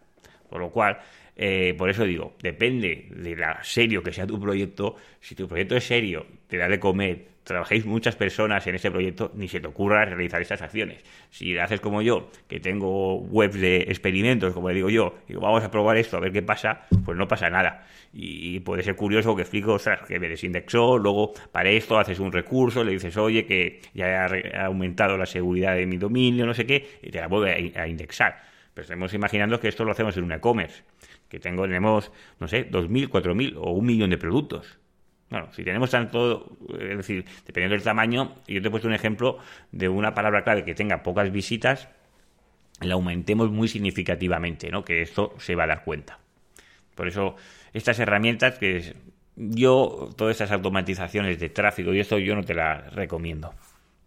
Por 0.48 0.60
lo 0.60 0.70
cual, 0.70 0.98
eh, 1.36 1.74
por 1.78 1.90
eso 1.90 2.04
digo, 2.04 2.34
depende 2.42 3.08
de 3.10 3.36
la 3.36 3.62
serio 3.62 4.02
que 4.02 4.12
sea 4.12 4.26
tu 4.26 4.40
proyecto. 4.40 4.96
Si 5.20 5.36
tu 5.36 5.46
proyecto 5.46 5.76
es 5.76 5.84
serio, 5.84 6.26
te 6.48 6.56
da 6.56 6.68
de 6.68 6.80
comer, 6.80 7.26
trabajéis 7.48 7.84
muchas 7.86 8.14
personas 8.14 8.66
en 8.66 8.76
ese 8.76 8.90
proyecto, 8.90 9.32
ni 9.34 9.48
se 9.48 9.58
te 9.58 9.66
ocurra 9.66 10.04
realizar 10.04 10.40
estas 10.40 10.62
acciones. 10.62 11.02
Si 11.30 11.58
haces 11.58 11.80
como 11.80 12.02
yo, 12.02 12.30
que 12.46 12.60
tengo 12.60 13.16
webs 13.16 13.58
de 13.58 13.78
experimentos, 13.88 14.54
como 14.54 14.68
le 14.68 14.76
digo 14.76 14.90
yo, 14.90 15.18
y 15.28 15.34
vamos 15.34 15.64
a 15.64 15.70
probar 15.70 15.96
esto 15.96 16.16
a 16.16 16.20
ver 16.20 16.30
qué 16.30 16.42
pasa, 16.42 16.86
pues 17.04 17.16
no 17.18 17.26
pasa 17.26 17.50
nada. 17.50 17.86
Y, 18.12 18.60
puede 18.60 18.82
ser 18.82 18.96
curioso 18.96 19.34
que 19.34 19.42
explico, 19.42 19.74
o 19.74 19.78
sea, 19.78 19.98
que 20.06 20.20
me 20.20 20.28
desindexó, 20.28 20.98
luego 20.98 21.32
para 21.50 21.70
esto 21.70 21.98
haces 21.98 22.20
un 22.20 22.32
recurso, 22.32 22.84
le 22.84 22.92
dices, 22.92 23.16
oye, 23.16 23.46
que 23.46 23.80
ya 23.94 24.26
ha 24.26 24.66
aumentado 24.66 25.16
la 25.16 25.26
seguridad 25.26 25.74
de 25.74 25.86
mi 25.86 25.96
dominio, 25.96 26.46
no 26.46 26.54
sé 26.54 26.66
qué, 26.66 26.98
y 27.02 27.10
te 27.10 27.20
la 27.20 27.28
vuelve 27.28 27.72
a 27.76 27.88
indexar 27.88 28.42
Pues 28.74 28.84
estamos 28.84 29.12
imaginando 29.14 29.58
que 29.58 29.68
esto 29.68 29.84
lo 29.84 29.92
hacemos 29.92 30.16
en 30.16 30.24
un 30.24 30.32
e-commerce, 30.32 30.82
que 31.28 31.40
tenemos, 31.40 32.12
no 32.40 32.46
sé, 32.46 32.70
2.000, 32.70 33.08
4.000 33.08 33.54
o 33.56 33.72
un 33.72 33.86
millón 33.86 34.10
de 34.10 34.18
productos. 34.18 34.78
Bueno, 35.30 35.52
si 35.52 35.62
tenemos 35.62 35.90
tanto, 35.90 36.56
es 36.80 36.96
decir, 36.96 37.24
dependiendo 37.46 37.74
del 37.74 37.82
tamaño, 37.82 38.36
yo 38.46 38.62
te 38.62 38.68
he 38.68 38.70
puesto 38.70 38.88
un 38.88 38.94
ejemplo 38.94 39.38
de 39.72 39.88
una 39.88 40.14
palabra 40.14 40.42
clave 40.42 40.64
que 40.64 40.74
tenga 40.74 41.02
pocas 41.02 41.30
visitas, 41.30 41.88
la 42.80 42.94
aumentemos 42.94 43.50
muy 43.50 43.68
significativamente, 43.68 44.70
¿no? 44.70 44.84
Que 44.84 45.02
esto 45.02 45.34
se 45.38 45.54
va 45.54 45.64
a 45.64 45.66
dar 45.66 45.84
cuenta. 45.84 46.18
Por 46.94 47.08
eso, 47.08 47.36
estas 47.72 47.98
herramientas 47.98 48.58
que 48.58 48.94
yo, 49.36 50.10
todas 50.16 50.32
estas 50.32 50.52
automatizaciones 50.52 51.38
de 51.38 51.48
tráfico 51.48 51.92
y 51.92 52.00
esto 52.00 52.18
yo 52.18 52.34
no 52.34 52.42
te 52.42 52.54
las 52.54 52.92
recomiendo. 52.94 53.54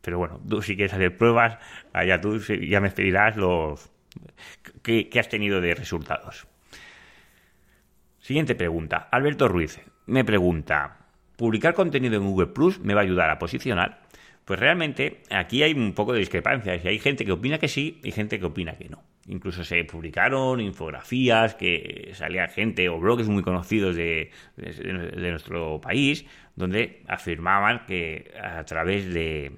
Pero 0.01 0.17
bueno, 0.17 0.41
tú 0.47 0.61
si 0.61 0.75
quieres 0.75 0.93
hacer 0.93 1.15
pruebas, 1.15 1.57
allá 1.93 2.19
tú 2.19 2.39
ya 2.39 2.81
me 2.81 2.89
pedirás 2.89 3.37
los 3.37 3.89
que, 4.81 5.09
has 5.19 5.29
tenido 5.29 5.61
de 5.61 5.75
resultados. 5.75 6.47
Siguiente 8.19 8.55
pregunta. 8.55 9.07
Alberto 9.11 9.47
Ruiz 9.47 9.79
me 10.07 10.25
pregunta, 10.25 11.00
¿publicar 11.41 11.73
contenido 11.73 12.17
en 12.17 12.23
Google 12.23 12.47
Plus 12.47 12.79
me 12.79 12.93
va 12.93 13.01
a 13.01 13.03
ayudar 13.03 13.31
a 13.31 13.39
posicionar? 13.39 14.03
Pues 14.45 14.59
realmente 14.59 15.23
aquí 15.31 15.63
hay 15.63 15.73
un 15.73 15.93
poco 15.93 16.13
de 16.13 16.19
discrepancias. 16.19 16.85
Hay 16.85 16.99
gente 16.99 17.25
que 17.25 17.31
opina 17.31 17.57
que 17.57 17.67
sí 17.67 17.99
y 18.03 18.11
gente 18.11 18.39
que 18.39 18.45
opina 18.45 18.73
que 18.73 18.89
no. 18.89 19.01
Incluso 19.27 19.63
se 19.63 19.83
publicaron 19.83 20.59
infografías 20.59 21.55
que 21.55 22.11
salía 22.13 22.47
gente 22.47 22.89
o 22.89 22.99
blogs 22.99 23.27
muy 23.27 23.41
conocidos 23.41 23.95
de, 23.95 24.29
nuestro 25.17 25.81
país 25.81 26.25
donde 26.55 27.01
afirmaban 27.07 27.85
que 27.87 28.31
a 28.39 28.63
través 28.63 29.11
de, 29.11 29.51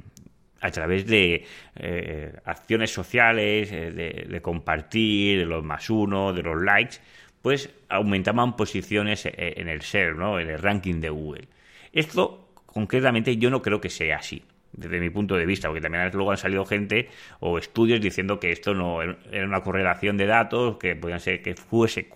a 0.62 0.72
través 0.72 1.06
de 1.06 1.46
eh, 1.76 2.34
acciones 2.46 2.94
sociales, 2.94 3.70
eh, 3.74 3.92
de, 4.30 4.42
compartir, 4.42 5.40
de 5.40 5.46
los 5.46 5.66
más 5.66 5.90
uno, 5.90 6.32
de 6.32 6.44
los 6.44 6.62
likes, 6.62 6.98
pues 7.42 7.70
aumentaban 7.90 8.56
posiciones 8.56 9.26
eh, 9.26 9.34
en 9.38 9.68
el 9.68 9.82
SER, 9.82 10.16
¿no? 10.16 10.40
en 10.40 10.50
el 10.50 10.60
ranking 10.60 11.02
de 11.02 11.10
Google. 11.10 11.48
Esto, 11.94 12.50
concretamente, 12.66 13.38
yo 13.38 13.50
no 13.50 13.62
creo 13.62 13.80
que 13.80 13.90
sea 13.90 14.18
así 14.18 14.44
desde 14.74 15.00
mi 15.00 15.10
punto 15.10 15.36
de 15.36 15.46
vista, 15.46 15.68
porque 15.68 15.82
también 15.82 16.10
luego 16.14 16.32
han 16.32 16.38
salido 16.38 16.66
gente 16.66 17.10
o 17.40 17.58
estudios 17.58 18.02
diciendo 18.02 18.40
que 18.40 18.52
esto 18.52 18.74
no 18.74 19.02
era 19.02 19.46
una 19.46 19.62
correlación 19.62 20.18
de 20.18 20.26
datos, 20.26 20.78
que 20.78 20.96
podían 20.96 21.20
ser 21.20 21.42
que 21.42 21.56
fuese 21.56 22.10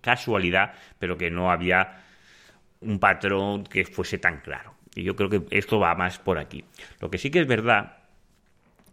casualidad, 0.00 0.74
pero 0.98 1.16
que 1.16 1.30
no 1.30 1.50
había 1.50 2.02
un 2.80 2.98
patrón 2.98 3.64
que 3.64 3.84
fuese 3.84 4.18
tan 4.18 4.40
claro. 4.40 4.74
Y 4.94 5.04
yo 5.04 5.16
creo 5.16 5.30
que 5.30 5.42
esto 5.50 5.78
va 5.80 5.94
más 5.94 6.18
por 6.18 6.38
aquí. 6.38 6.64
Lo 7.00 7.10
que 7.10 7.18
sí 7.18 7.30
que 7.30 7.40
es 7.40 7.46
verdad 7.46 7.96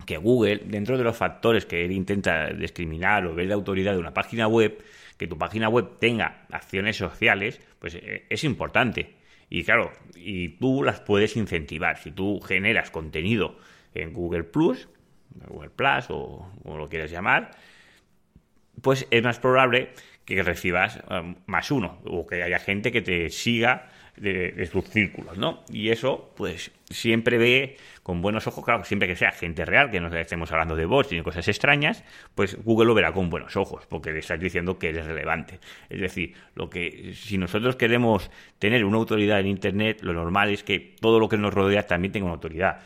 que 0.06 0.18
Google, 0.18 0.62
dentro 0.66 0.98
de 0.98 1.04
los 1.04 1.18
factores 1.18 1.66
que 1.66 1.84
él 1.84 1.92
intenta 1.92 2.48
discriminar 2.48 3.26
o 3.26 3.36
ver 3.36 3.48
la 3.48 3.56
autoridad 3.56 3.94
de 3.94 4.00
una 4.00 4.14
página 4.14 4.48
web, 4.48 4.82
que 5.18 5.28
tu 5.28 5.38
página 5.38 5.68
web 5.68 6.00
tenga 6.00 6.46
acciones 6.50 6.96
sociales, 6.96 7.60
pues 7.80 7.96
eh, 7.96 8.26
es 8.30 8.44
importante. 8.46 9.19
Y 9.50 9.64
claro, 9.64 9.92
y 10.16 10.50
tú 10.50 10.84
las 10.84 11.00
puedes 11.00 11.36
incentivar. 11.36 11.98
Si 11.98 12.12
tú 12.12 12.40
generas 12.42 12.92
contenido 12.92 13.58
en 13.94 14.14
Google 14.14 14.44
Plus, 14.44 14.88
Google 15.48 15.70
Plus 15.72 16.06
o 16.10 16.52
como 16.64 16.78
lo 16.78 16.88
quieras 16.88 17.12
llamar, 17.12 17.52
pues 18.82 19.08
es 19.10 19.24
más 19.24 19.40
probable 19.40 19.90
que 20.26 20.44
recibas 20.44 21.00
eh, 21.10 21.36
más 21.48 21.72
uno 21.72 22.00
o 22.06 22.26
que 22.28 22.44
haya 22.44 22.60
gente 22.60 22.92
que 22.92 23.02
te 23.02 23.30
siga 23.30 23.90
de, 24.16 24.68
sus 24.72 24.86
círculos, 24.86 25.38
¿no? 25.38 25.64
Y 25.72 25.90
eso, 25.90 26.34
pues, 26.36 26.72
siempre 26.90 27.38
ve 27.38 27.78
con 28.04 28.22
buenos 28.22 28.48
ojos, 28.48 28.66
claro, 28.66 28.84
siempre 28.84 29.08
que 29.08 29.16
sea 29.16 29.32
gente 29.32 29.66
real, 29.66 29.92
que 29.92 30.00
no 30.00 30.08
estemos 30.16 30.52
hablando 30.52 30.76
de 30.76 30.86
bots 30.86 31.12
ni 31.12 31.22
cosas 31.22 31.48
extrañas, 31.48 32.04
pues 32.36 32.58
Google 32.64 32.88
lo 32.88 32.94
verá 32.96 33.12
con 33.12 33.30
buenos 33.30 33.56
ojos, 33.56 33.86
porque 33.88 34.12
le 34.12 34.20
estás 34.20 34.40
diciendo 34.40 34.80
que 34.80 34.90
eres 34.90 35.06
relevante. 35.06 35.60
Es 35.90 36.02
decir, 36.02 36.34
lo 36.56 36.70
que 36.70 37.14
si 37.14 37.38
nosotros 37.38 37.76
queremos 37.76 38.32
tener 38.58 38.84
una 38.86 38.98
autoridad 38.98 39.40
en 39.40 39.48
Internet, 39.48 40.00
lo 40.02 40.14
normal 40.14 40.50
es 40.50 40.64
que 40.64 40.96
todo 41.00 41.20
lo 41.20 41.30
que 41.30 41.38
nos 41.38 41.54
rodea 41.54 41.86
también 41.86 42.12
tenga 42.12 42.26
una 42.26 42.34
autoridad. 42.34 42.82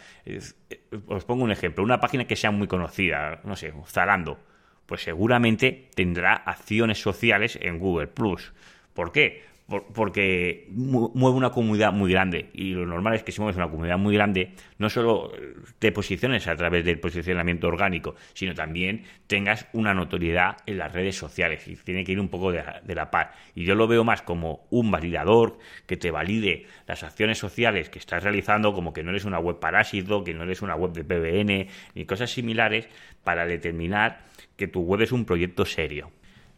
os 1.08 1.26
pongo 1.26 1.44
un 1.44 1.52
ejemplo, 1.52 1.84
una 1.84 2.00
página 2.00 2.26
que 2.26 2.36
sea 2.36 2.52
muy 2.52 2.68
conocida, 2.68 3.40
no 3.44 3.56
sé, 3.56 3.74
Zalando, 3.88 4.40
pues 4.86 5.04
seguramente 5.04 5.90
tendrá 5.96 6.34
acciones 6.34 7.02
sociales 7.02 7.58
en 7.62 7.80
Google 7.80 8.08
Plus. 8.08 8.54
¿Por 8.94 9.12
qué? 9.12 9.53
Porque 9.67 10.67
mueve 10.70 11.38
una 11.38 11.51
comunidad 11.51 11.93
muy 11.93 12.12
grande. 12.12 12.50
Y 12.53 12.72
lo 12.72 12.86
normal 12.86 13.15
es 13.15 13.24
que 13.24 13.32
si 13.32 13.39
mueves 13.39 13.55
una 13.55 13.70
comunidad 13.70 13.98
muy 13.98 14.13
grande 14.13 14.53
no 14.77 14.89
solo 14.89 15.32
te 15.79 15.91
posiciones 15.91 16.48
a 16.48 16.55
través 16.55 16.84
del 16.84 17.00
posicionamiento 17.00 17.67
orgánico 17.67 18.15
sino 18.34 18.53
también 18.53 19.03
tengas 19.27 19.67
una 19.74 19.93
notoriedad 19.93 20.58
en 20.65 20.77
las 20.77 20.91
redes 20.91 21.15
sociales. 21.15 21.67
Y 21.67 21.75
tiene 21.77 22.03
que 22.03 22.12
ir 22.12 22.20
un 22.20 22.29
poco 22.29 22.51
de 22.51 22.63
la, 22.96 23.10
par. 23.10 23.34
Y 23.55 23.63
yo 23.63 23.75
lo 23.75 23.88
veo 23.88 24.03
más 24.03 24.22
como 24.22 24.67
un 24.70 24.91
validador 24.91 25.58
que 25.88 25.98
te 25.98 26.12
valide 26.12 26.65
las 26.86 27.03
acciones 27.03 27.38
sociales 27.38 27.89
que 27.89 28.00
estás 28.00 28.24
realizando 28.24 28.74
como 28.74 28.93
que 28.93 29.03
no 29.03 29.12
eres 29.12 29.25
una 29.25 29.39
web 29.39 29.60
parásito 29.60 30.24
que 30.24 30.34
no 30.34 30.43
eres 30.43 30.62
una 30.62 30.75
web 30.75 30.91
de 30.91 31.03
PBN 31.03 31.67
ni 31.96 32.05
cosas 32.05 32.32
similares 32.32 32.88
para 33.24 33.46
determinar 33.46 34.25
que 34.58 34.67
tu 34.67 34.82
web 34.82 35.01
es 35.01 35.12
un 35.12 35.25
proyecto 35.25 35.65
serio 35.65 36.12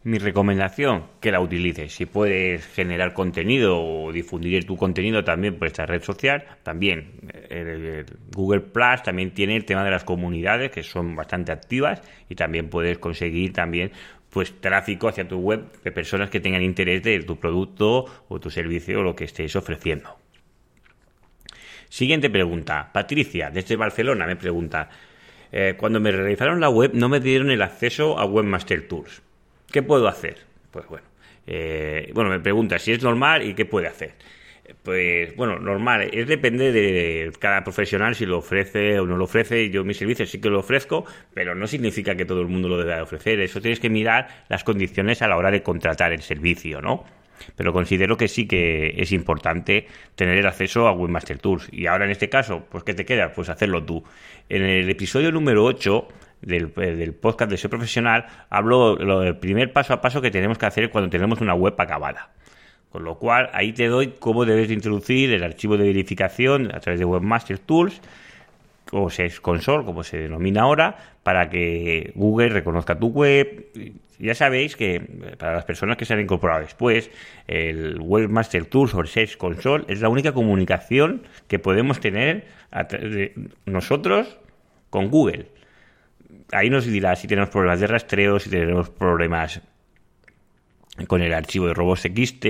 mi 0.06 0.18
recomendación, 0.18 1.06
que 1.20 1.32
la 1.32 1.40
utilices. 1.40 1.92
Si 1.92 2.06
puedes 2.06 2.64
generar 2.64 3.12
contenido 3.12 3.82
o 3.82 4.12
difundir 4.12 4.64
tu 4.64 4.76
contenido 4.76 5.24
también 5.24 5.58
por 5.58 5.66
esta 5.66 5.84
red 5.84 6.00
social, 6.00 6.44
también 6.62 7.28
el, 7.50 8.06
Google 8.30 8.60
Plus 8.60 9.02
también 9.02 9.32
tiene 9.32 9.56
el 9.56 9.64
tema 9.64 9.82
de 9.82 9.90
las 9.90 10.04
comunidades 10.04 10.70
que 10.70 10.84
son 10.84 11.16
bastante 11.16 11.50
activas 11.50 12.02
y 12.28 12.36
también 12.36 12.68
puedes 12.68 12.98
conseguir 12.98 13.52
también 13.52 13.90
pues 14.30 14.60
tráfico 14.60 15.08
hacia 15.08 15.26
tu 15.26 15.38
web 15.40 15.72
de 15.82 15.90
personas 15.90 16.30
que 16.30 16.38
tengan 16.38 16.62
interés 16.62 17.02
de 17.02 17.18
tu 17.24 17.40
producto 17.40 18.04
o 18.28 18.38
tu 18.38 18.48
servicio 18.48 19.00
o 19.00 19.02
lo 19.02 19.16
que 19.16 19.24
estés 19.24 19.56
ofreciendo. 19.56 20.16
Siguiente 21.88 22.30
pregunta. 22.30 22.90
Patricia, 22.92 23.50
desde 23.50 23.74
Barcelona, 23.74 24.24
me 24.24 24.36
pregunta. 24.36 24.88
Eh, 25.50 25.74
cuando 25.76 25.98
me 25.98 26.12
realizaron 26.12 26.60
la 26.60 26.68
web 26.68 26.92
no 26.94 27.08
me 27.08 27.18
dieron 27.18 27.50
el 27.50 27.62
acceso 27.62 28.16
a 28.20 28.24
Webmaster 28.24 28.86
Tools. 28.86 29.25
¿Qué 29.70 29.82
puedo 29.82 30.08
hacer? 30.08 30.38
Pues 30.70 30.86
bueno, 30.86 31.06
eh, 31.46 32.10
bueno, 32.14 32.30
me 32.30 32.40
pregunta 32.40 32.78
si 32.78 32.92
es 32.92 33.02
normal 33.02 33.42
y 33.42 33.54
qué 33.54 33.64
puede 33.64 33.86
hacer. 33.86 34.14
Pues 34.82 35.34
bueno, 35.36 35.58
normal, 35.60 36.10
es 36.12 36.26
depende 36.26 36.72
de 36.72 37.30
cada 37.38 37.62
profesional 37.62 38.16
si 38.16 38.26
lo 38.26 38.38
ofrece 38.38 38.98
o 38.98 39.06
no 39.06 39.16
lo 39.16 39.24
ofrece. 39.24 39.70
Yo 39.70 39.84
mi 39.84 39.94
servicio 39.94 40.26
sí 40.26 40.40
que 40.40 40.50
lo 40.50 40.60
ofrezco, 40.60 41.04
pero 41.34 41.54
no 41.54 41.66
significa 41.66 42.16
que 42.16 42.24
todo 42.24 42.40
el 42.40 42.48
mundo 42.48 42.68
lo 42.68 42.78
deba 42.78 43.02
ofrecer. 43.02 43.40
Eso 43.40 43.60
tienes 43.60 43.78
que 43.78 43.90
mirar 43.90 44.44
las 44.48 44.64
condiciones 44.64 45.22
a 45.22 45.28
la 45.28 45.36
hora 45.36 45.50
de 45.50 45.62
contratar 45.62 46.12
el 46.12 46.22
servicio, 46.22 46.80
¿no? 46.80 47.04
Pero 47.54 47.72
considero 47.72 48.16
que 48.16 48.28
sí 48.28 48.48
que 48.48 48.94
es 48.96 49.12
importante 49.12 49.86
tener 50.14 50.38
el 50.38 50.46
acceso 50.46 50.88
a 50.88 50.92
Webmaster 50.92 51.38
Tools. 51.38 51.68
Y 51.70 51.86
ahora 51.86 52.06
en 52.06 52.10
este 52.10 52.28
caso, 52.28 52.66
pues 52.68 52.82
¿qué 52.82 52.94
te 52.94 53.04
queda? 53.04 53.32
Pues 53.32 53.48
hacerlo 53.48 53.84
tú. 53.84 54.02
En 54.48 54.62
el 54.62 54.88
episodio 54.90 55.30
número 55.30 55.64
8 55.64 56.08
del, 56.42 56.72
del, 56.74 57.14
podcast 57.14 57.50
de 57.50 57.56
Soy 57.56 57.70
Profesional, 57.70 58.26
hablo 58.50 58.96
del 58.96 59.36
primer 59.36 59.72
paso 59.72 59.92
a 59.92 60.00
paso 60.00 60.20
que 60.20 60.30
tenemos 60.30 60.58
que 60.58 60.66
hacer 60.66 60.90
cuando 60.90 61.10
tenemos 61.10 61.40
una 61.40 61.54
web 61.54 61.74
acabada. 61.78 62.30
Con 62.90 63.04
lo 63.04 63.18
cual, 63.18 63.50
ahí 63.52 63.72
te 63.72 63.88
doy 63.88 64.14
cómo 64.18 64.44
debes 64.44 64.70
introducir 64.70 65.32
el 65.32 65.42
archivo 65.42 65.76
de 65.76 65.84
verificación 65.84 66.74
a 66.74 66.80
través 66.80 66.98
de 66.98 67.04
Webmaster 67.04 67.58
Tools 67.58 68.00
o 68.92 69.10
SES 69.10 69.40
Console, 69.40 69.84
como 69.84 70.04
se 70.04 70.18
denomina 70.18 70.62
ahora, 70.62 70.96
para 71.22 71.50
que 71.50 72.12
Google 72.14 72.50
reconozca 72.50 72.98
tu 72.98 73.08
web. 73.08 73.66
Ya 74.18 74.34
sabéis 74.34 74.76
que 74.76 75.00
para 75.36 75.54
las 75.54 75.64
personas 75.64 75.96
que 75.96 76.04
se 76.04 76.14
han 76.14 76.20
incorporado 76.20 76.60
después, 76.60 77.10
el 77.48 77.98
Webmaster 78.00 78.64
Tools 78.64 78.94
o 78.94 79.04
SES 79.04 79.36
Console 79.36 79.84
es 79.88 80.00
la 80.00 80.08
única 80.08 80.32
comunicación 80.32 81.22
que 81.48 81.58
podemos 81.58 82.00
tener 82.00 82.46
nosotros 83.66 84.38
con 84.88 85.10
Google 85.10 85.48
ahí 86.52 86.70
nos 86.70 86.86
dirá 86.86 87.16
si 87.16 87.26
tenemos 87.26 87.50
problemas 87.50 87.80
de 87.80 87.86
rastreo, 87.86 88.38
si 88.38 88.50
tenemos 88.50 88.90
problemas 88.90 89.60
con 91.06 91.22
el 91.22 91.32
archivo 91.34 91.66
de 91.66 91.74
robots 91.74 92.02
XT, 92.02 92.46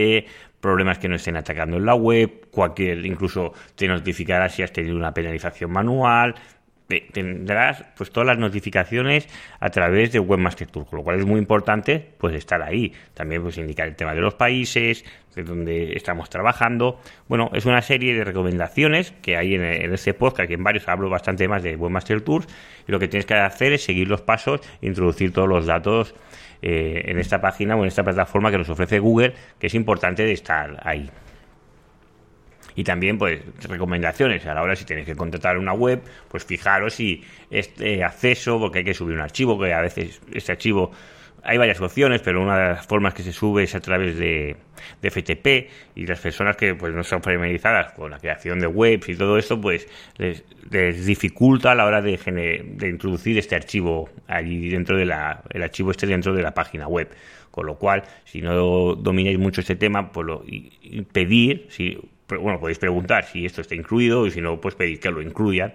problemas 0.61 0.99
que 0.99 1.09
no 1.09 1.17
estén 1.17 1.37
atacando 1.37 1.76
en 1.76 1.87
la 1.87 1.95
web, 1.95 2.49
cualquier, 2.50 3.05
incluso 3.05 3.53
te 3.75 3.88
notificará 3.88 4.49
si 4.49 4.62
has 4.62 4.73
tenido 4.73 4.97
una 4.97 5.12
penalización 5.12 5.71
manual, 5.71 6.35
tendrás 7.12 7.85
pues 7.97 8.11
todas 8.11 8.26
las 8.26 8.38
notificaciones 8.38 9.28
a 9.61 9.71
través 9.71 10.12
de 10.12 10.21
Webmaster 10.21 10.69
Tool, 10.69 10.87
con 10.87 10.99
lo 10.99 11.05
cual 11.05 11.19
es 11.19 11.26
muy 11.26 11.38
importante 11.38 12.14
pues 12.19 12.35
estar 12.35 12.62
ahí. 12.62 12.93
También 13.14 13.43
pues 13.43 13.59
indicar 13.59 13.88
el 13.88 13.97
tema 13.97 14.14
de 14.14 14.21
los 14.21 14.35
países, 14.35 15.05
de 15.35 15.43
donde 15.43 15.93
estamos 15.95 16.31
trabajando. 16.31 17.00
Bueno, 17.28 17.50
es 17.55 17.66
una 17.66 17.83
serie 17.83 18.14
de 18.14 18.25
recomendaciones 18.25 19.12
que 19.23 19.37
hay 19.37 19.55
en, 19.55 19.64
en 19.64 19.93
este 19.93 20.14
podcast, 20.14 20.49
que 20.49 20.55
en 20.55 20.64
varios 20.64 20.88
hablo 20.88 21.11
bastante 21.11 21.49
más 21.49 21.62
de 21.62 21.76
Webmaster 21.76 22.21
Tools, 22.23 22.47
y 22.87 22.93
lo 22.93 22.99
que 22.99 23.09
tienes 23.09 23.26
que 23.26 23.35
hacer 23.35 23.73
es 23.73 23.85
seguir 23.85 24.09
los 24.09 24.23
pasos, 24.23 24.61
introducir 24.81 25.33
todos 25.33 25.49
los 25.49 25.66
datos 25.66 26.14
eh, 26.62 27.02
en 27.07 27.19
esta 27.19 27.40
página 27.40 27.76
o 27.76 27.81
en 27.81 27.88
esta 27.88 28.02
plataforma 28.02 28.50
que 28.50 28.59
nos 28.59 28.69
ofrece 28.71 28.99
Google, 28.99 29.35
que 29.59 29.66
es 29.66 29.75
importante 29.75 30.25
de 30.25 30.33
estar 30.33 30.81
ahí. 30.83 31.11
Y 32.76 32.85
también, 32.85 33.18
pues, 33.18 33.40
recomendaciones. 33.68 34.47
A 34.47 34.54
la 34.54 34.62
hora, 34.62 34.76
si 34.76 34.85
tenéis 34.85 35.06
que 35.06 35.16
contratar 35.16 35.59
una 35.59 35.73
web, 35.73 36.02
pues 36.28 36.45
fijaros 36.45 36.95
si 36.95 37.25
este 37.50 38.04
acceso, 38.04 38.61
porque 38.61 38.78
hay 38.78 38.85
que 38.85 38.95
subir 38.95 39.16
un 39.16 39.23
archivo, 39.23 39.59
que 39.59 39.73
a 39.73 39.80
veces 39.80 40.21
este 40.33 40.52
archivo 40.52 40.92
hay 41.47 41.59
varias 41.59 41.80
opciones, 41.80 42.21
pero 42.23 42.42
una 42.42 42.59
de 42.59 42.68
las 42.75 42.87
formas 42.87 43.14
que 43.14 43.23
se 43.23 43.33
sube 43.33 43.62
es 43.62 43.75
a 43.76 43.80
través 43.80 44.18
de, 44.18 44.56
de 45.00 45.11
FTP 45.11 45.71
y 45.95 46.06
las 46.06 46.18
personas 46.18 46.56
que 46.56 46.75
pues 46.75 46.92
no 46.92 47.04
son 47.04 47.23
familiarizadas 47.23 47.92
con 47.92 48.11
la 48.11 48.18
creación 48.18 48.59
de 48.59 48.66
webs 48.66 49.09
y 49.09 49.16
todo 49.16 49.38
esto, 49.38 49.61
pues 49.61 49.87
les, 50.18 50.45
dificulta 51.06 51.71
a 51.71 51.75
la 51.76 51.87
hora 51.87 52.02
de, 52.02 52.16
de, 52.16 52.88
introducir 52.88 53.38
este 53.38 53.54
archivo 53.54 54.11
allí 54.26 54.68
dentro 54.68 54.97
de 54.97 55.06
la, 55.06 55.45
el 55.50 55.62
archivo 55.62 55.92
este 55.92 56.09
dentro 56.09 56.35
de 56.35 56.42
la 56.42 56.52
página 56.52 56.88
web. 56.88 57.14
Con 57.52 57.66
lo 57.66 57.78
cual, 57.78 58.02
si 58.25 58.42
no 58.42 58.97
domináis 58.97 59.38
mucho 59.38 59.61
este 59.61 59.76
tema, 59.76 60.12
pues 60.12 60.26
lo, 60.26 60.45
pedir, 61.12 61.66
si, 61.71 61.99
bueno, 62.28 62.59
podéis 62.61 62.78
preguntar 62.78 63.25
si 63.25 63.47
esto 63.47 63.61
está 63.61 63.75
incluido 63.75 64.26
y 64.26 64.30
si 64.30 64.40
no, 64.40 64.61
pues 64.61 64.75
pedir 64.75 65.00
que 65.00 65.11
lo 65.11 65.23
incluyan, 65.23 65.75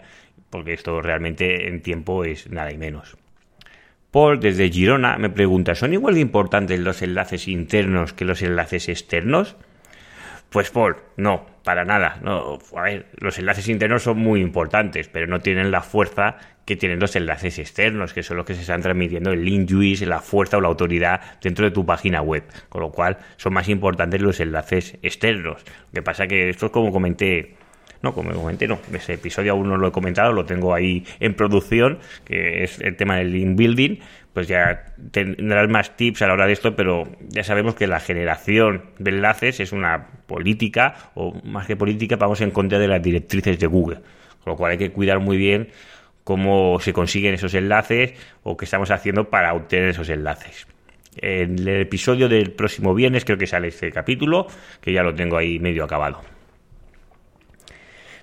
porque 0.49 0.73
esto 0.73 1.01
realmente 1.01 1.67
en 1.67 1.81
tiempo 1.81 2.23
es 2.23 2.49
nada 2.49 2.71
y 2.71 2.77
menos. 2.77 3.17
Paul, 4.11 4.39
desde 4.41 4.69
Girona, 4.69 5.17
me 5.17 5.29
pregunta, 5.29 5.73
¿son 5.73 5.93
igual 5.93 6.15
de 6.15 6.19
importantes 6.19 6.79
los 6.79 7.01
enlaces 7.01 7.47
internos 7.47 8.11
que 8.11 8.25
los 8.25 8.41
enlaces 8.41 8.89
externos? 8.89 9.55
Pues 10.49 10.69
Paul, 10.69 10.97
no, 11.15 11.45
para 11.63 11.85
nada. 11.85 12.19
No, 12.21 12.59
a 12.75 12.81
ver, 12.81 13.07
los 13.17 13.37
enlaces 13.39 13.67
internos 13.69 14.03
son 14.03 14.17
muy 14.17 14.41
importantes, 14.41 15.07
pero 15.07 15.27
no 15.27 15.39
tienen 15.39 15.71
la 15.71 15.81
fuerza 15.81 16.37
que 16.65 16.75
tienen 16.75 16.99
los 16.99 17.15
enlaces 17.15 17.59
externos, 17.59 18.13
que 18.13 18.23
son 18.23 18.37
los 18.37 18.45
que 18.45 18.53
se 18.53 18.61
están 18.61 18.81
transmitiendo 18.81 19.31
el 19.31 19.43
link 19.43 19.69
juice, 19.69 20.05
la 20.05 20.19
fuerza 20.19 20.57
o 20.57 20.61
la 20.61 20.67
autoridad 20.67 21.21
dentro 21.41 21.65
de 21.65 21.71
tu 21.71 21.85
página 21.85 22.21
web. 22.21 22.43
Con 22.69 22.81
lo 22.81 22.91
cual, 22.91 23.17
son 23.37 23.53
más 23.53 23.67
importantes 23.69 24.21
los 24.21 24.39
enlaces 24.39 24.97
externos. 25.01 25.63
Lo 25.91 25.93
que 25.93 26.01
pasa 26.01 26.27
que 26.27 26.49
esto 26.49 26.67
es 26.67 26.71
como 26.71 26.91
comenté 26.91 27.55
no, 28.01 28.15
como 28.15 28.31
comenté, 28.33 28.67
no. 28.67 28.79
Ese 28.93 29.13
episodio 29.13 29.51
aún 29.51 29.69
no 29.69 29.77
lo 29.77 29.87
he 29.87 29.91
comentado, 29.91 30.33
lo 30.33 30.45
tengo 30.45 30.73
ahí 30.73 31.05
en 31.19 31.35
producción, 31.35 31.99
que 32.25 32.63
es 32.63 32.79
el 32.79 32.95
tema 32.95 33.17
del 33.17 33.31
link 33.31 33.55
building. 33.55 33.97
Pues 34.33 34.47
ya 34.47 34.85
tendrás 35.11 35.69
más 35.69 35.97
tips 35.97 36.21
a 36.21 36.27
la 36.27 36.33
hora 36.33 36.47
de 36.47 36.53
esto, 36.53 36.75
pero 36.75 37.03
ya 37.27 37.43
sabemos 37.43 37.75
que 37.75 37.85
la 37.85 37.99
generación 37.99 38.85
de 38.97 39.11
enlaces 39.11 39.59
es 39.59 39.73
una 39.73 40.07
política, 40.25 41.11
o 41.15 41.33
más 41.43 41.67
que 41.67 41.75
política, 41.75 42.15
vamos 42.15 42.39
en 42.39 42.51
contra 42.51 42.79
de 42.79 42.87
las 42.87 43.01
directrices 43.01 43.59
de 43.59 43.67
Google. 43.67 43.97
Con 44.43 44.53
lo 44.53 44.55
cual 44.55 44.71
hay 44.71 44.77
que 44.77 44.91
cuidar 44.91 45.19
muy 45.19 45.37
bien 45.37 45.69
cómo 46.23 46.79
se 46.79 46.93
consiguen 46.93 47.33
esos 47.33 47.53
enlaces 47.53 48.13
o 48.43 48.55
qué 48.55 48.65
estamos 48.65 48.89
haciendo 48.91 49.29
para 49.29 49.53
obtener 49.53 49.89
esos 49.89 50.09
enlaces. 50.09 50.67
En 51.17 51.59
el 51.59 51.81
episodio 51.81 52.29
del 52.29 52.51
próximo 52.51 52.93
viernes 52.95 53.25
creo 53.25 53.37
que 53.37 53.47
sale 53.47 53.67
este 53.67 53.91
capítulo, 53.91 54.47
que 54.79 54.93
ya 54.93 55.03
lo 55.03 55.13
tengo 55.13 55.37
ahí 55.37 55.59
medio 55.59 55.83
acabado. 55.83 56.21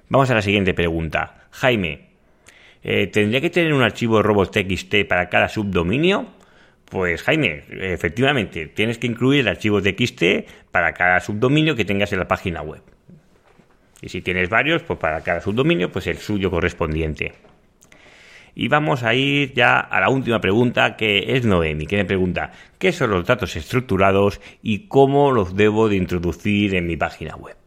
Vamos 0.09 0.31
a 0.31 0.35
la 0.35 0.43
siguiente 0.43 0.73
pregunta. 0.73 1.49
Jaime, 1.51 2.08
eh, 2.83 3.07
¿tendría 3.09 3.41
que 3.41 3.51
tener 3.51 3.73
un 3.73 3.83
archivo 3.83 4.23
robots.txt 4.23 5.07
para 5.09 5.29
cada 5.29 5.49
subdominio? 5.49 6.27
Pues 6.91 7.23
Jaime, 7.23 7.65
efectivamente, 7.69 8.67
tienes 8.67 8.99
que 8.99 9.07
incluir 9.07 9.41
el 9.41 9.49
archivo 9.49 9.83
TXT 9.83 10.23
para 10.71 10.95
cada 10.95 11.21
subdominio 11.21 11.77
que 11.77 11.85
tengas 11.85 12.13
en 12.13 12.19
la 12.19 12.29
página 12.29 12.63
web. 12.63 12.81
Y 14.01 14.09
si 14.09 14.23
tienes 14.23 14.49
varios, 14.49 14.83
pues 14.83 14.99
para 14.99 15.21
cada 15.23 15.41
subdominio, 15.41 15.93
pues 15.93 16.07
el 16.07 16.17
suyo 16.17 16.51
correspondiente. 16.51 17.33
Y 18.55 18.69
vamos 18.69 19.03
a 19.03 19.15
ir 19.15 19.53
ya 19.53 19.81
a 19.81 20.01
la 20.01 20.09
última 20.09 20.41
pregunta, 20.41 20.97
que 20.97 21.37
es 21.37 21.45
Noemi, 21.45 21.87
que 21.87 21.97
me 21.97 22.05
pregunta, 22.07 22.53
¿qué 22.79 22.91
son 22.91 23.11
los 23.11 23.27
datos 23.27 23.55
estructurados 23.55 24.41
y 24.63 24.89
cómo 24.89 25.31
los 25.31 25.55
debo 25.55 25.91
de 25.91 25.97
introducir 25.97 26.75
en 26.75 26.87
mi 26.87 26.97
página 26.97 27.37
web? 27.37 27.58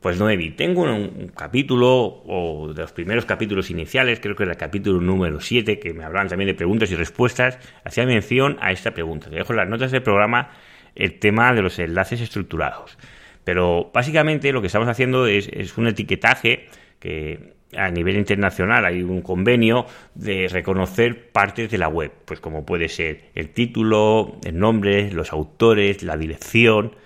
Pues 0.00 0.18
Noemi, 0.18 0.50
tengo 0.50 0.82
un, 0.82 1.30
capítulo, 1.36 2.22
o 2.26 2.72
de 2.72 2.80
los 2.80 2.92
primeros 2.92 3.26
capítulos 3.26 3.70
iniciales, 3.70 4.18
creo 4.18 4.34
que 4.34 4.44
era 4.44 4.52
el 4.52 4.58
capítulo 4.58 4.98
número 4.98 5.40
7, 5.40 5.78
que 5.78 5.92
me 5.92 6.04
hablaban 6.04 6.28
también 6.28 6.48
de 6.48 6.54
preguntas 6.54 6.90
y 6.90 6.96
respuestas, 6.96 7.58
hacía 7.84 8.06
mención 8.06 8.56
a 8.62 8.72
esta 8.72 8.92
pregunta. 8.92 9.28
Te 9.28 9.36
dejo 9.36 9.52
en 9.52 9.58
las 9.58 9.68
notas 9.68 9.90
del 9.90 10.02
programa 10.02 10.52
el 10.94 11.18
tema 11.18 11.52
de 11.52 11.60
los 11.60 11.78
enlaces 11.78 12.22
estructurados. 12.22 12.96
Pero 13.44 13.90
básicamente 13.92 14.52
lo 14.52 14.62
que 14.62 14.68
estamos 14.68 14.88
haciendo 14.88 15.26
es, 15.26 15.48
es 15.52 15.76
un 15.76 15.86
etiquetaje 15.86 16.68
que 16.98 17.52
a 17.76 17.90
nivel 17.90 18.16
internacional 18.16 18.86
hay 18.86 19.02
un 19.02 19.20
convenio 19.20 19.84
de 20.14 20.48
reconocer 20.48 21.30
partes 21.30 21.70
de 21.70 21.76
la 21.76 21.88
web, 21.88 22.10
pues 22.24 22.40
como 22.40 22.64
puede 22.64 22.88
ser 22.88 23.30
el 23.34 23.50
título, 23.50 24.38
el 24.44 24.58
nombre, 24.58 25.12
los 25.12 25.32
autores, 25.32 26.02
la 26.02 26.16
dirección, 26.16 26.96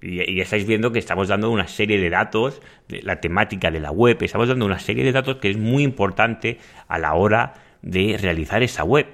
y, 0.00 0.36
ya 0.36 0.42
estáis 0.42 0.66
viendo 0.66 0.92
que 0.92 0.98
estamos 0.98 1.28
dando 1.28 1.50
una 1.50 1.68
serie 1.68 1.98
de 1.98 2.10
datos, 2.10 2.60
de 2.88 3.02
la 3.02 3.20
temática 3.20 3.70
de 3.70 3.80
la 3.80 3.90
web, 3.90 4.18
estamos 4.22 4.48
dando 4.48 4.66
una 4.66 4.78
serie 4.78 5.04
de 5.04 5.12
datos 5.12 5.36
que 5.36 5.50
es 5.50 5.56
muy 5.56 5.82
importante 5.82 6.58
a 6.88 6.98
la 6.98 7.14
hora 7.14 7.54
de 7.82 8.18
realizar 8.20 8.62
esa 8.62 8.84
web. 8.84 9.06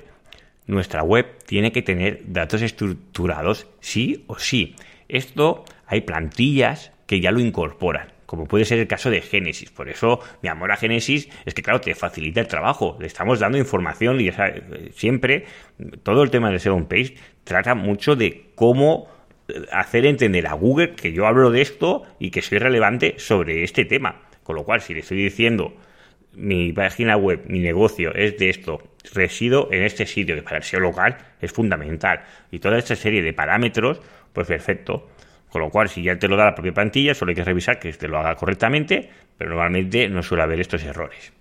Nuestra 0.67 1.03
web 1.03 1.27
tiene 1.47 1.73
que 1.73 1.83
tener 1.83 2.21
datos 2.27 2.63
estructurados 2.63 3.69
sí 3.81 4.25
o 4.27 4.39
sí. 4.39 4.75
Esto 5.09 5.65
hay 5.87 6.01
plantillas 6.01 6.93
que 7.07 7.21
ya 7.21 7.31
lo 7.31 7.41
incorporan 7.41 8.17
como 8.27 8.47
puede 8.47 8.65
ser 8.65 8.79
el 8.81 8.89
caso 8.89 9.09
de 9.09 9.23
Génesis. 9.23 9.71
Por 9.71 9.89
eso 9.89 10.21
mi 10.43 10.49
amor 10.49 10.73
a 10.73 10.77
Génesis 10.77 11.29
es 11.45 11.55
que, 11.55 11.63
claro, 11.63 11.81
te 11.81 11.95
facilita 11.95 12.41
el 12.41 12.49
trabajo. 12.49 12.97
Le 13.01 13.07
estamos 13.07 13.39
dando 13.39 13.57
información 13.57 14.21
y 14.21 14.31
siempre 14.93 15.47
todo 16.03 16.23
el 16.23 16.31
tema 16.31 16.51
de 16.51 16.59
SEO 16.59 16.77
Page 16.89 17.15
trata 17.45 17.75
mucho 17.75 18.17
de 18.17 18.51
cómo 18.55 19.09
hacer 19.73 20.07
entender 20.07 20.47
a 20.47 20.55
Google 20.55 20.95
que 20.95 21.13
yo 21.13 21.27
hablo 21.27 21.51
de 21.51 21.63
esto 21.63 22.03
y 22.19 22.31
que 22.31 22.43
soy 22.43 22.59
relevante 22.59 23.15
sobre 23.19 23.63
este 23.65 23.85
tema. 23.85 24.23
Con 24.43 24.57
lo 24.57 24.65
cual, 24.65 24.81
si 24.81 24.95
le 24.95 25.01
estoy 25.01 25.19
diciendo 25.19 25.77
mi 26.33 26.73
página 26.73 27.17
web, 27.17 27.45
mi 27.47 27.61
negocio 27.61 28.15
es 28.15 28.37
de 28.39 28.51
esto, 28.51 28.83
resido 29.15 29.69
en 29.73 29.83
este 29.83 30.07
sitio, 30.07 30.35
que 30.35 30.43
para 30.43 30.59
el 30.59 30.63
SEO 30.63 30.81
local 30.81 31.17
es 31.41 31.53
fundamental, 31.53 32.23
y 32.51 32.59
toda 32.59 32.79
esta 32.79 32.95
serie 32.95 33.23
de 33.23 33.33
parámetros, 33.33 34.01
pues 34.33 34.47
perfecto. 34.47 35.09
Con 35.49 35.63
lo 35.63 35.71
cual, 35.71 35.89
si 35.89 36.03
ya 36.03 36.19
te 36.19 36.29
lo 36.29 36.37
da 36.37 36.45
la 36.45 36.55
propia 36.55 36.73
plantilla, 36.73 37.15
solo 37.15 37.31
hay 37.31 37.37
que 37.37 37.45
revisar 37.45 37.79
que 37.79 37.93
te 37.93 38.09
lo 38.09 38.19
haga 38.19 38.35
correctamente, 38.35 39.09
pero 39.39 39.51
normalmente 39.51 40.09
no 40.09 40.23
suele 40.23 40.43
haber 40.43 40.61
estos 40.61 40.85
errores. 40.85 41.33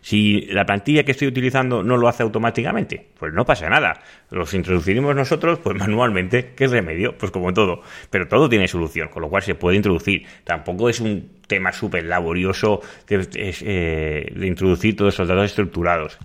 Si 0.00 0.42
la 0.50 0.66
plantilla 0.66 1.04
que 1.04 1.12
estoy 1.12 1.28
utilizando 1.28 1.82
no 1.82 1.96
lo 1.96 2.08
hace 2.08 2.22
automáticamente, 2.22 3.08
pues 3.18 3.32
no 3.32 3.44
pasa 3.44 3.68
nada. 3.68 4.00
Los 4.30 4.54
introduciremos 4.54 5.14
nosotros, 5.14 5.58
pues 5.58 5.76
manualmente. 5.76 6.52
¿Qué 6.56 6.66
remedio? 6.66 7.16
Pues 7.16 7.32
como 7.32 7.52
todo. 7.52 7.82
Pero 8.10 8.28
todo 8.28 8.48
tiene 8.48 8.68
solución, 8.68 9.08
con 9.08 9.22
lo 9.22 9.28
cual 9.28 9.42
se 9.42 9.54
puede 9.54 9.76
introducir. 9.76 10.24
Tampoco 10.44 10.88
es 10.88 11.00
un 11.00 11.30
tema 11.46 11.72
súper 11.72 12.04
laborioso 12.04 12.80
de, 13.06 13.28
eh, 13.34 14.32
de 14.34 14.46
introducir 14.46 14.96
todos 14.96 15.14
esos 15.14 15.28
datos 15.28 15.46
estructurados. 15.46 16.18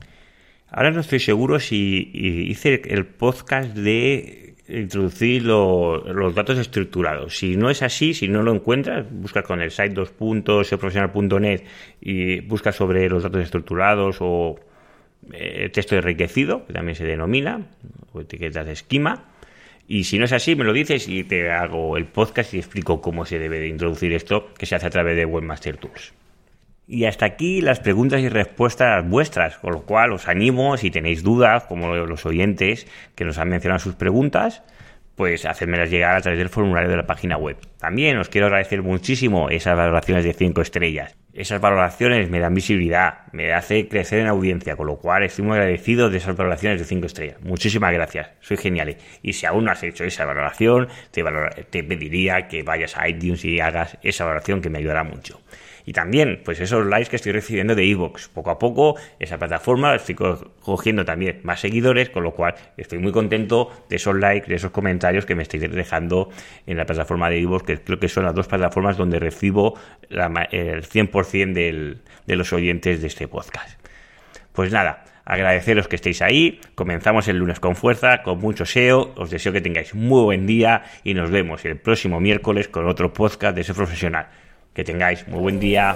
Ahora 0.69 0.91
no 0.91 1.01
estoy 1.01 1.19
seguro 1.19 1.59
si 1.59 2.11
hice 2.13 2.81
el 2.85 3.05
podcast 3.05 3.75
de 3.75 4.50
introducir 4.71 5.43
los 5.43 6.35
datos 6.35 6.57
estructurados. 6.57 7.37
Si 7.37 7.55
no 7.55 7.69
es 7.69 7.81
así, 7.81 8.13
si 8.13 8.27
no 8.27 8.43
lo 8.43 8.53
encuentras, 8.53 9.05
busca 9.11 9.43
con 9.43 9.61
el 9.61 9.71
site 9.71 9.93
2.seoprofesional.net 9.93 11.63
y 11.99 12.39
busca 12.41 12.71
sobre 12.71 13.09
los 13.09 13.23
datos 13.23 13.41
estructurados 13.41 14.17
o 14.19 14.59
eh, 15.33 15.69
texto 15.69 15.95
enriquecido, 15.95 16.65
que 16.65 16.73
también 16.73 16.95
se 16.95 17.05
denomina, 17.05 17.67
o 18.13 18.21
etiquetas 18.21 18.65
de 18.65 18.73
esquema. 18.73 19.25
Y 19.87 20.05
si 20.05 20.17
no 20.17 20.25
es 20.25 20.31
así, 20.31 20.55
me 20.55 20.63
lo 20.63 20.73
dices 20.73 21.07
y 21.07 21.23
te 21.23 21.51
hago 21.51 21.97
el 21.97 22.05
podcast 22.05 22.53
y 22.53 22.57
explico 22.57 23.01
cómo 23.01 23.25
se 23.25 23.39
debe 23.39 23.59
de 23.59 23.67
introducir 23.67 24.13
esto, 24.13 24.53
que 24.57 24.65
se 24.65 24.75
hace 24.75 24.87
a 24.87 24.89
través 24.89 25.15
de 25.17 25.25
Webmaster 25.25 25.77
Tools. 25.77 26.13
Y 26.93 27.05
hasta 27.05 27.25
aquí 27.25 27.61
las 27.61 27.79
preguntas 27.79 28.19
y 28.19 28.27
respuestas 28.27 29.07
vuestras, 29.07 29.57
con 29.59 29.71
lo 29.71 29.83
cual 29.83 30.11
os 30.11 30.27
animo, 30.27 30.75
si 30.75 30.91
tenéis 30.91 31.23
dudas, 31.23 31.63
como 31.63 31.95
los 31.95 32.25
oyentes 32.25 32.85
que 33.15 33.23
nos 33.23 33.37
han 33.37 33.47
mencionado 33.47 33.79
sus 33.79 33.95
preguntas, 33.95 34.61
pues 35.15 35.45
hacérmelas 35.45 35.89
llegar 35.89 36.17
a 36.17 36.21
través 36.21 36.37
del 36.37 36.49
formulario 36.49 36.89
de 36.89 36.97
la 36.97 37.07
página 37.07 37.37
web. 37.37 37.55
También 37.79 38.17
os 38.17 38.27
quiero 38.27 38.47
agradecer 38.47 38.81
muchísimo 38.81 39.49
esas 39.49 39.77
valoraciones 39.77 40.25
de 40.25 40.33
5 40.33 40.61
estrellas. 40.61 41.15
Esas 41.31 41.61
valoraciones 41.61 42.29
me 42.29 42.41
dan 42.41 42.53
visibilidad, 42.53 43.19
me 43.31 43.53
hace 43.53 43.87
crecer 43.87 44.19
en 44.19 44.27
audiencia, 44.27 44.75
con 44.75 44.87
lo 44.87 44.97
cual 44.97 45.23
estoy 45.23 45.45
muy 45.45 45.53
agradecido 45.53 46.09
de 46.09 46.17
esas 46.17 46.35
valoraciones 46.35 46.77
de 46.77 46.85
5 46.85 47.05
estrellas. 47.05 47.37
Muchísimas 47.41 47.93
gracias, 47.93 48.31
soy 48.41 48.57
genial. 48.57 48.97
Y 49.21 49.31
si 49.31 49.45
aún 49.45 49.63
no 49.63 49.71
has 49.71 49.81
hecho 49.81 50.03
esa 50.03 50.25
valoración, 50.25 50.89
te, 51.11 51.23
te 51.69 51.85
pediría 51.85 52.49
que 52.49 52.63
vayas 52.63 52.97
a 52.97 53.07
iTunes 53.07 53.45
y 53.45 53.61
hagas 53.61 53.97
esa 54.03 54.25
valoración 54.25 54.59
que 54.59 54.69
me 54.69 54.79
ayudará 54.79 55.05
mucho. 55.05 55.39
Y 55.85 55.93
también, 55.93 56.41
pues 56.43 56.59
esos 56.59 56.85
likes 56.85 57.09
que 57.09 57.15
estoy 57.15 57.31
recibiendo 57.31 57.75
de 57.75 57.89
Evox. 57.89 58.29
Poco 58.29 58.51
a 58.51 58.59
poco, 58.59 58.95
esa 59.19 59.37
plataforma 59.37 59.95
estoy 59.95 60.15
cogiendo 60.61 61.05
también 61.05 61.39
más 61.43 61.59
seguidores, 61.59 62.09
con 62.09 62.23
lo 62.23 62.33
cual 62.33 62.55
estoy 62.77 62.99
muy 62.99 63.11
contento 63.11 63.71
de 63.89 63.95
esos 63.95 64.15
likes, 64.15 64.47
de 64.47 64.55
esos 64.55 64.71
comentarios 64.71 65.25
que 65.25 65.35
me 65.35 65.43
estáis 65.43 65.69
dejando 65.71 66.29
en 66.65 66.77
la 66.77 66.85
plataforma 66.85 67.29
de 67.29 67.39
Evox, 67.39 67.63
que 67.63 67.77
creo 67.77 67.99
que 67.99 68.09
son 68.09 68.25
las 68.25 68.35
dos 68.35 68.47
plataformas 68.47 68.97
donde 68.97 69.19
recibo 69.19 69.77
el 70.09 70.19
100% 70.19 71.99
de 72.25 72.35
los 72.35 72.53
oyentes 72.53 73.01
de 73.01 73.07
este 73.07 73.27
podcast. 73.27 73.79
Pues 74.53 74.71
nada, 74.71 75.05
agradeceros 75.23 75.87
que 75.87 75.95
estéis 75.95 76.21
ahí. 76.21 76.59
Comenzamos 76.75 77.27
el 77.27 77.37
lunes 77.37 77.59
con 77.59 77.75
fuerza, 77.75 78.21
con 78.21 78.39
mucho 78.39 78.65
SEO. 78.65 79.13
Os 79.15 79.29
deseo 79.29 79.53
que 79.53 79.61
tengáis 79.61 79.95
muy 79.95 80.23
buen 80.23 80.45
día 80.45 80.83
y 81.03 81.13
nos 81.13 81.31
vemos 81.31 81.63
el 81.65 81.77
próximo 81.77 82.19
miércoles 82.19 82.67
con 82.67 82.87
otro 82.87 83.13
podcast 83.13 83.55
de 83.55 83.63
SEO 83.63 83.75
profesional. 83.75 84.27
Que 84.73 84.83
tengáis 84.83 85.27
muy 85.27 85.41
buen 85.41 85.59
día. 85.59 85.95